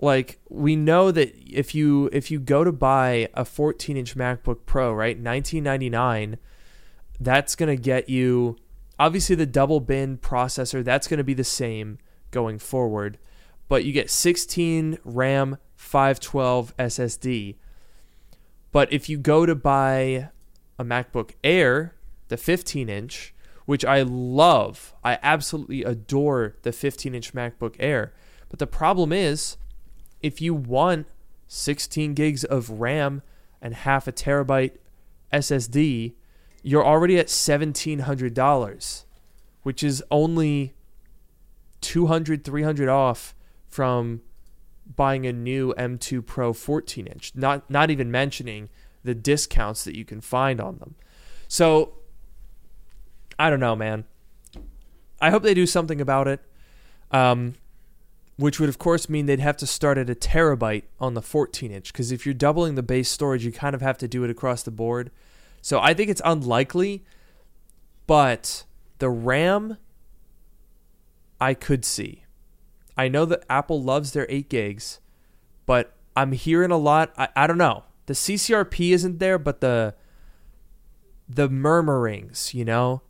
[0.00, 4.60] like we know that if you if you go to buy a 14 inch MacBook
[4.64, 6.38] Pro, right, 1999,
[7.20, 8.56] that's gonna get you
[8.98, 10.82] obviously the double bin processor.
[10.82, 11.98] That's gonna be the same
[12.30, 13.18] going forward,
[13.68, 17.56] but you get 16 RAM, 512 SSD.
[18.72, 20.30] But if you go to buy
[20.78, 21.94] a MacBook Air,
[22.28, 23.34] the 15 inch,
[23.66, 28.12] which I love, I absolutely adore the 15 inch MacBook Air.
[28.48, 29.56] But the problem is
[30.22, 31.06] if you want
[31.48, 33.22] 16 gigs of RAM
[33.60, 34.76] and half a terabyte
[35.32, 36.14] SSD,
[36.62, 39.04] you're already at $1,700,
[39.62, 40.74] which is only
[41.80, 43.34] 200, 300 off
[43.68, 44.22] from
[45.00, 48.68] buying a new M2 Pro 14 inch, not, not even mentioning
[49.02, 50.94] the discounts that you can find on them.
[51.48, 51.94] So,
[53.38, 54.04] I don't know, man.
[55.18, 56.40] I hope they do something about it.
[57.10, 57.54] Um,
[58.36, 61.70] which would of course mean they'd have to start at a terabyte on the 14
[61.70, 64.30] inch because if you're doubling the base storage you kind of have to do it
[64.30, 65.10] across the board
[65.60, 67.04] So I think it's unlikely,
[68.06, 68.64] but
[68.98, 69.76] the RAM
[71.40, 72.19] I could see.
[73.00, 75.00] I know that Apple loves their 8 gigs,
[75.66, 77.12] but I'm hearing a lot.
[77.16, 77.84] I, I don't know.
[78.06, 79.94] The CCRP isn't there, but the
[81.28, 83.02] the murmurings, you know,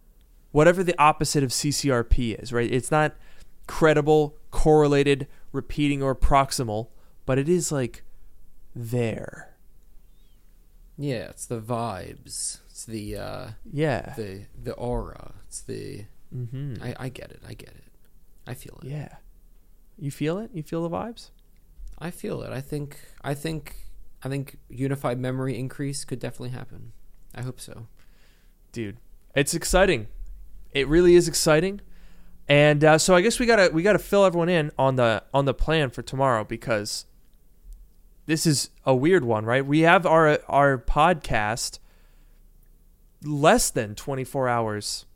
[0.52, 2.70] whatever the opposite of CCRP is, right?
[2.70, 3.16] It's not
[3.66, 6.88] credible, correlated, repeating, or proximal,
[7.26, 8.04] but it is like
[8.76, 9.56] there.
[10.98, 12.58] Yeah, it's the vibes.
[12.70, 14.14] It's the uh Yeah.
[14.16, 15.32] the the aura.
[15.48, 16.80] It's the Mm-hmm.
[16.80, 17.42] I, I get it.
[17.48, 17.90] I get it.
[18.46, 18.88] I feel it.
[18.88, 19.16] Yeah.
[20.00, 20.50] You feel it?
[20.54, 21.30] You feel the vibes?
[21.98, 22.50] I feel it.
[22.52, 23.76] I think I think
[24.22, 26.92] I think unified memory increase could definitely happen.
[27.34, 27.86] I hope so.
[28.72, 28.96] dude
[29.36, 30.08] it's exciting
[30.72, 31.80] it really is exciting
[32.48, 35.44] and uh, so i guess we gotta we gotta fill everyone in on the on
[35.44, 37.04] the plan for tomorrow because
[38.26, 41.78] this is a weird one right we have our our podcast
[43.22, 45.06] less than 24 hours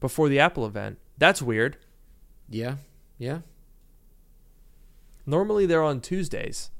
[0.00, 1.78] before the apple event that's weird
[2.50, 2.76] Yeah.
[3.18, 3.38] Yeah.
[5.28, 6.70] Normally they're on tuesdays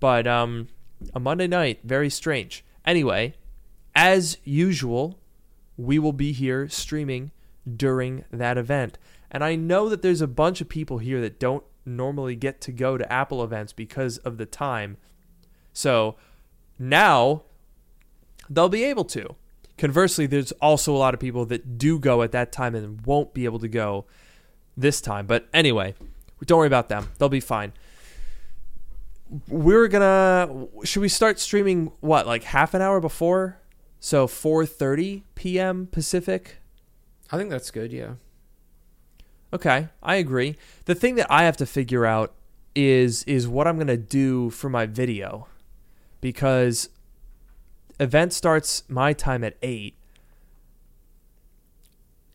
[0.00, 0.68] but um
[1.14, 3.34] a monday night very strange anyway
[3.94, 5.18] as usual
[5.76, 7.30] we will be here streaming
[7.76, 8.98] during that event.
[9.30, 12.72] And I know that there's a bunch of people here that don't normally get to
[12.72, 14.96] go to Apple events because of the time.
[15.72, 16.16] So
[16.78, 17.42] now
[18.48, 19.36] they'll be able to.
[19.78, 23.32] Conversely, there's also a lot of people that do go at that time and won't
[23.32, 24.04] be able to go
[24.76, 25.26] this time.
[25.26, 25.94] But anyway,
[26.44, 27.08] don't worry about them.
[27.18, 27.72] They'll be fine.
[29.48, 30.66] We're gonna.
[30.84, 33.58] Should we start streaming what, like half an hour before?
[34.00, 35.86] So 4:30 p.m.
[35.90, 36.58] Pacific.
[37.30, 38.14] I think that's good, yeah.
[39.52, 40.56] Okay, I agree.
[40.84, 42.34] The thing that I have to figure out
[42.74, 45.48] is is what I'm to do for my video
[46.20, 46.88] because
[47.98, 49.94] event starts my time at 8.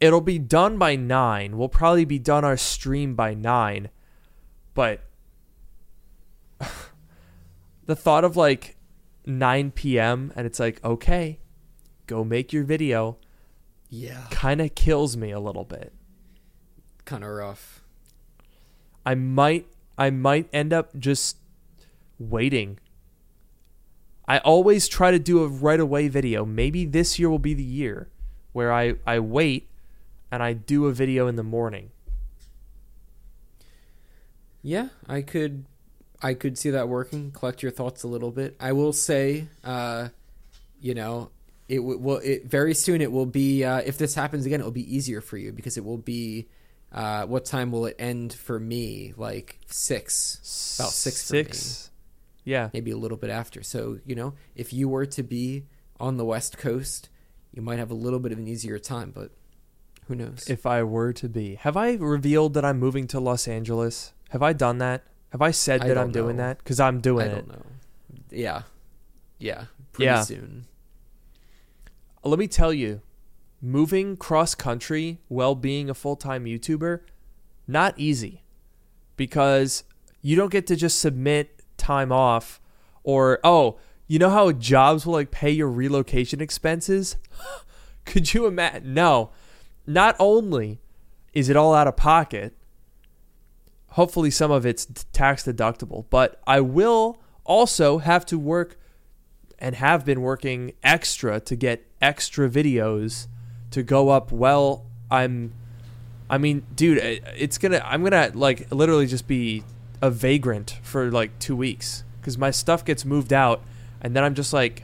[0.01, 1.57] It'll be done by 9.
[1.57, 3.89] We'll probably be done our stream by 9.
[4.73, 5.01] But
[7.85, 8.75] the thought of like
[9.25, 10.31] 9 p.m.
[10.35, 11.39] and it's like, okay,
[12.07, 13.17] go make your video
[13.89, 14.25] Yeah.
[14.31, 15.93] kind of kills me a little bit.
[17.05, 17.81] Kind of rough.
[19.05, 19.67] I might
[19.97, 21.37] I might end up just
[22.19, 22.79] waiting.
[24.27, 26.43] I always try to do a right away video.
[26.45, 28.09] Maybe this year will be the year
[28.51, 29.69] where I, I wait
[30.31, 31.91] and I do a video in the morning.
[34.61, 35.65] Yeah, I could
[36.25, 37.31] I could see that working.
[37.31, 38.55] Collect your thoughts a little bit.
[38.59, 40.09] I will say uh
[40.81, 41.29] you know,
[41.67, 44.63] it w- will it very soon it will be uh if this happens again it
[44.63, 46.47] will be easier for you because it will be
[46.91, 49.13] uh what time will it end for me?
[49.17, 50.77] Like 6.
[50.79, 51.43] About six for me.
[51.43, 51.91] Six.
[52.43, 52.69] Yeah.
[52.73, 53.63] maybe a little bit after.
[53.63, 55.65] So, you know, if you were to be
[55.99, 57.09] on the West Coast,
[57.53, 59.31] you might have a little bit of an easier time, but
[60.07, 60.45] who knows?
[60.47, 61.55] If I were to be.
[61.55, 64.13] Have I revealed that I'm moving to Los Angeles?
[64.29, 65.03] Have I done that?
[65.35, 66.43] Have I said I that I'm doing know.
[66.43, 66.59] that?
[66.59, 67.35] Because I'm doing I it.
[67.35, 67.65] don't know.
[68.31, 68.61] Yeah.
[69.37, 69.65] Yeah.
[69.91, 70.21] Pretty Yeah.
[70.21, 70.65] soon.
[72.23, 73.01] Uh, let me tell you,
[73.61, 77.01] moving cross country while being a full time YouTuber,
[77.67, 78.43] not easy.
[79.17, 79.83] Because
[80.21, 82.61] you don't get to just submit time off
[83.03, 87.17] or oh, you know how jobs will like pay your relocation expenses?
[88.05, 88.93] Could you imagine?
[88.93, 89.31] No.
[89.85, 90.79] Not only
[91.33, 92.55] is it all out of pocket,
[93.95, 98.77] hopefully some of it's tax deductible, but I will also have to work
[99.59, 103.27] and have been working extra to get extra videos
[103.71, 104.31] to go up.
[104.31, 105.53] Well i'm
[106.27, 109.63] i mean dude it's gonna i'm gonna like literally just be
[110.01, 113.61] a vagrant for like two weeks because my stuff gets moved out
[114.01, 114.83] and then i'm just like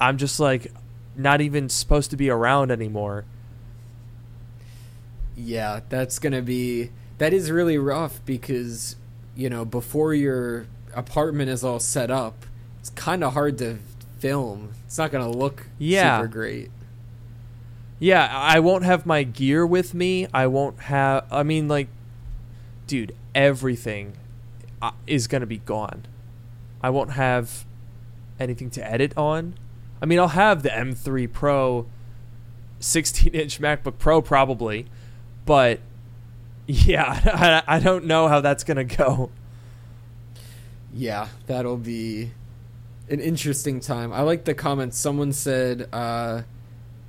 [0.00, 0.72] i'm just like
[1.16, 3.24] not even supposed to be around anymore.
[5.36, 8.96] Yeah, that's going to be that is really rough because,
[9.34, 12.46] you know, before your apartment is all set up,
[12.80, 13.78] it's kind of hard to
[14.18, 14.72] film.
[14.86, 16.18] It's not going to look Yeah.
[16.18, 16.70] super great.
[17.98, 20.26] Yeah, I won't have my gear with me.
[20.34, 21.24] I won't have.
[21.30, 21.88] I mean, like,
[22.86, 24.12] dude, everything
[24.82, 26.04] uh, is gonna be gone.
[26.82, 27.64] I won't have
[28.38, 29.54] anything to edit on.
[30.02, 31.86] I mean, I'll have the M3 Pro,
[32.80, 34.84] 16-inch MacBook Pro probably,
[35.46, 35.80] but
[36.66, 39.30] yeah, I, I don't know how that's gonna go.
[40.92, 42.30] Yeah, that'll be
[43.08, 44.12] an interesting time.
[44.12, 44.98] I like the comments.
[44.98, 46.42] Someone said, uh,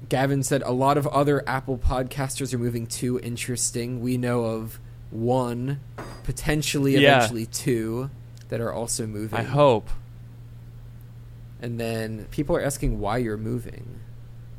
[0.09, 4.01] Gavin said, a lot of other Apple podcasters are moving too interesting.
[4.01, 4.79] We know of
[5.09, 5.79] one,
[6.23, 7.17] potentially Yeah.
[7.17, 8.09] eventually two,
[8.49, 9.39] that are also moving.
[9.39, 9.89] I hope.
[11.61, 13.99] And then people are asking why you're moving.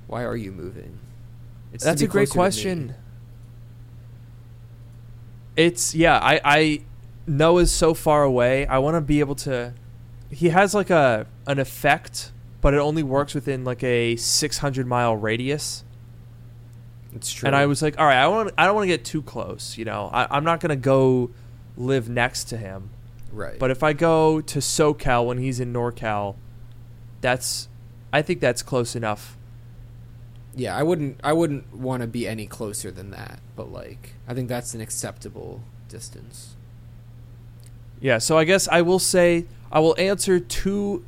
[0.06, 0.98] Why are you moving?
[1.72, 2.94] It's That's a great question.
[5.58, 6.80] It's yeah, I I
[7.26, 8.64] Noah's so far away.
[8.66, 9.74] I want to be able to
[10.30, 12.30] he has like a an effect,
[12.60, 15.84] but it only works within like a 600 mile radius.
[17.14, 17.48] It's true.
[17.48, 19.76] And I was like, all right, I want I don't want to get too close.
[19.76, 21.30] You know, I, I'm not gonna go
[21.76, 22.90] live next to him.
[23.32, 23.58] Right.
[23.58, 26.36] But if I go to SoCal when he's in NorCal,
[27.20, 27.68] that's
[28.12, 29.36] I think that's close enough.
[30.58, 34.34] Yeah, I wouldn't I wouldn't want to be any closer than that, but like I
[34.34, 36.56] think that's an acceptable distance.
[38.00, 41.04] Yeah, so I guess I will say I will answer two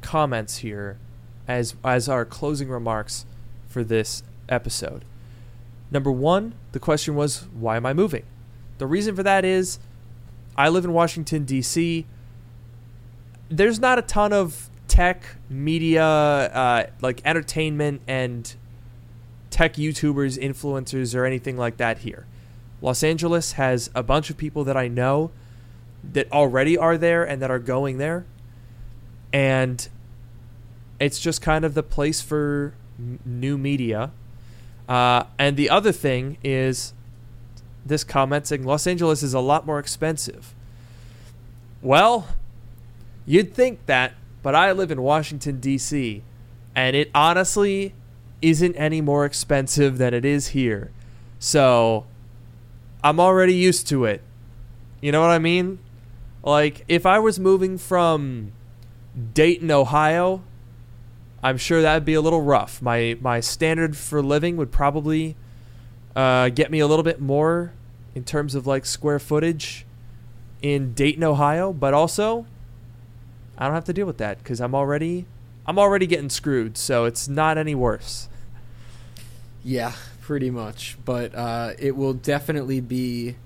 [0.00, 0.98] comments here
[1.46, 3.26] as as our closing remarks
[3.68, 5.04] for this episode.
[5.92, 8.24] Number 1, the question was why am I moving?
[8.78, 9.78] The reason for that is
[10.56, 12.06] I live in Washington D.C.
[13.48, 18.52] There's not a ton of tech, media, uh, like entertainment and
[19.54, 22.26] tech YouTubers, influencers, or anything like that here.
[22.82, 25.30] Los Angeles has a bunch of people that I know
[26.02, 28.26] that already are there and that are going there.
[29.32, 29.88] And
[30.98, 34.10] it's just kind of the place for m- new media.
[34.88, 36.92] Uh, and the other thing is
[37.86, 40.52] this comment saying Los Angeles is a lot more expensive.
[41.80, 42.26] Well,
[43.24, 46.24] you'd think that, but I live in Washington, D.C.,
[46.74, 47.94] and it honestly
[48.44, 50.90] isn't any more expensive than it is here.
[51.38, 52.04] So
[53.02, 54.22] I'm already used to it.
[55.00, 55.78] You know what I mean?
[56.42, 58.52] Like, if I was moving from
[59.32, 60.42] Dayton, Ohio,
[61.42, 62.82] I'm sure that'd be a little rough.
[62.82, 65.36] My my standard for living would probably
[66.14, 67.72] uh, get me a little bit more
[68.14, 69.86] in terms of like square footage
[70.62, 72.46] in Dayton, Ohio, but also
[73.56, 75.26] I don't have to deal with that because I'm already
[75.66, 78.28] I'm already getting screwed, so it's not any worse.
[79.64, 80.98] Yeah, pretty much.
[81.04, 83.36] But uh, it will definitely be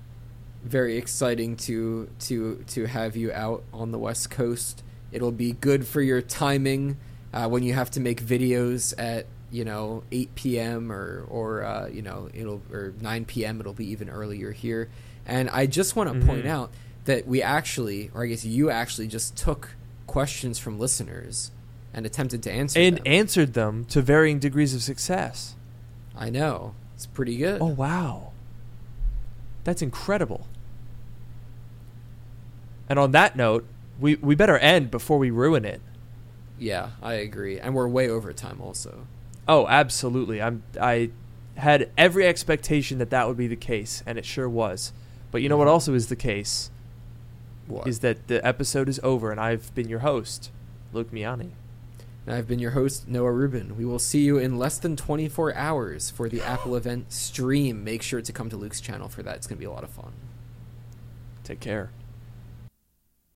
[0.63, 4.83] very exciting to to to have you out on the West Coast.
[5.11, 6.97] It'll be good for your timing
[7.33, 10.91] uh, when you have to make videos at you know 8 p.m.
[10.91, 13.59] or or uh, you know it'll or 9 p.m.
[13.61, 14.89] It'll be even earlier here.
[15.25, 16.27] And I just want to mm-hmm.
[16.27, 16.71] point out
[17.05, 19.75] that we actually, or I guess you actually, just took
[20.07, 21.51] questions from listeners
[21.93, 23.03] and attempted to answer and them.
[23.05, 25.55] answered them to varying degrees of success.
[26.19, 27.61] I know it's pretty good.
[27.61, 28.33] Oh wow,
[29.63, 30.47] that's incredible.
[32.89, 33.65] And on that note,
[33.99, 35.81] we we better end before we ruin it.
[36.59, 39.07] Yeah, I agree, and we're way over time also.
[39.47, 40.41] Oh, absolutely.
[40.41, 41.11] I'm I
[41.55, 44.91] had every expectation that that would be the case, and it sure was.
[45.31, 45.73] But you know what mm-hmm.
[45.73, 46.69] also is the case?
[47.67, 47.87] What?
[47.87, 50.51] Is that the episode is over, and I've been your host,
[50.91, 51.51] Luke Miani.
[52.29, 53.75] And I've been your host, Noah Rubin.
[53.75, 57.83] We will see you in less than 24 hours for the Apple event stream.
[57.83, 59.37] Make sure to come to Luke's channel for that.
[59.37, 60.11] It's going to be a lot of fun.
[61.43, 61.89] Take care.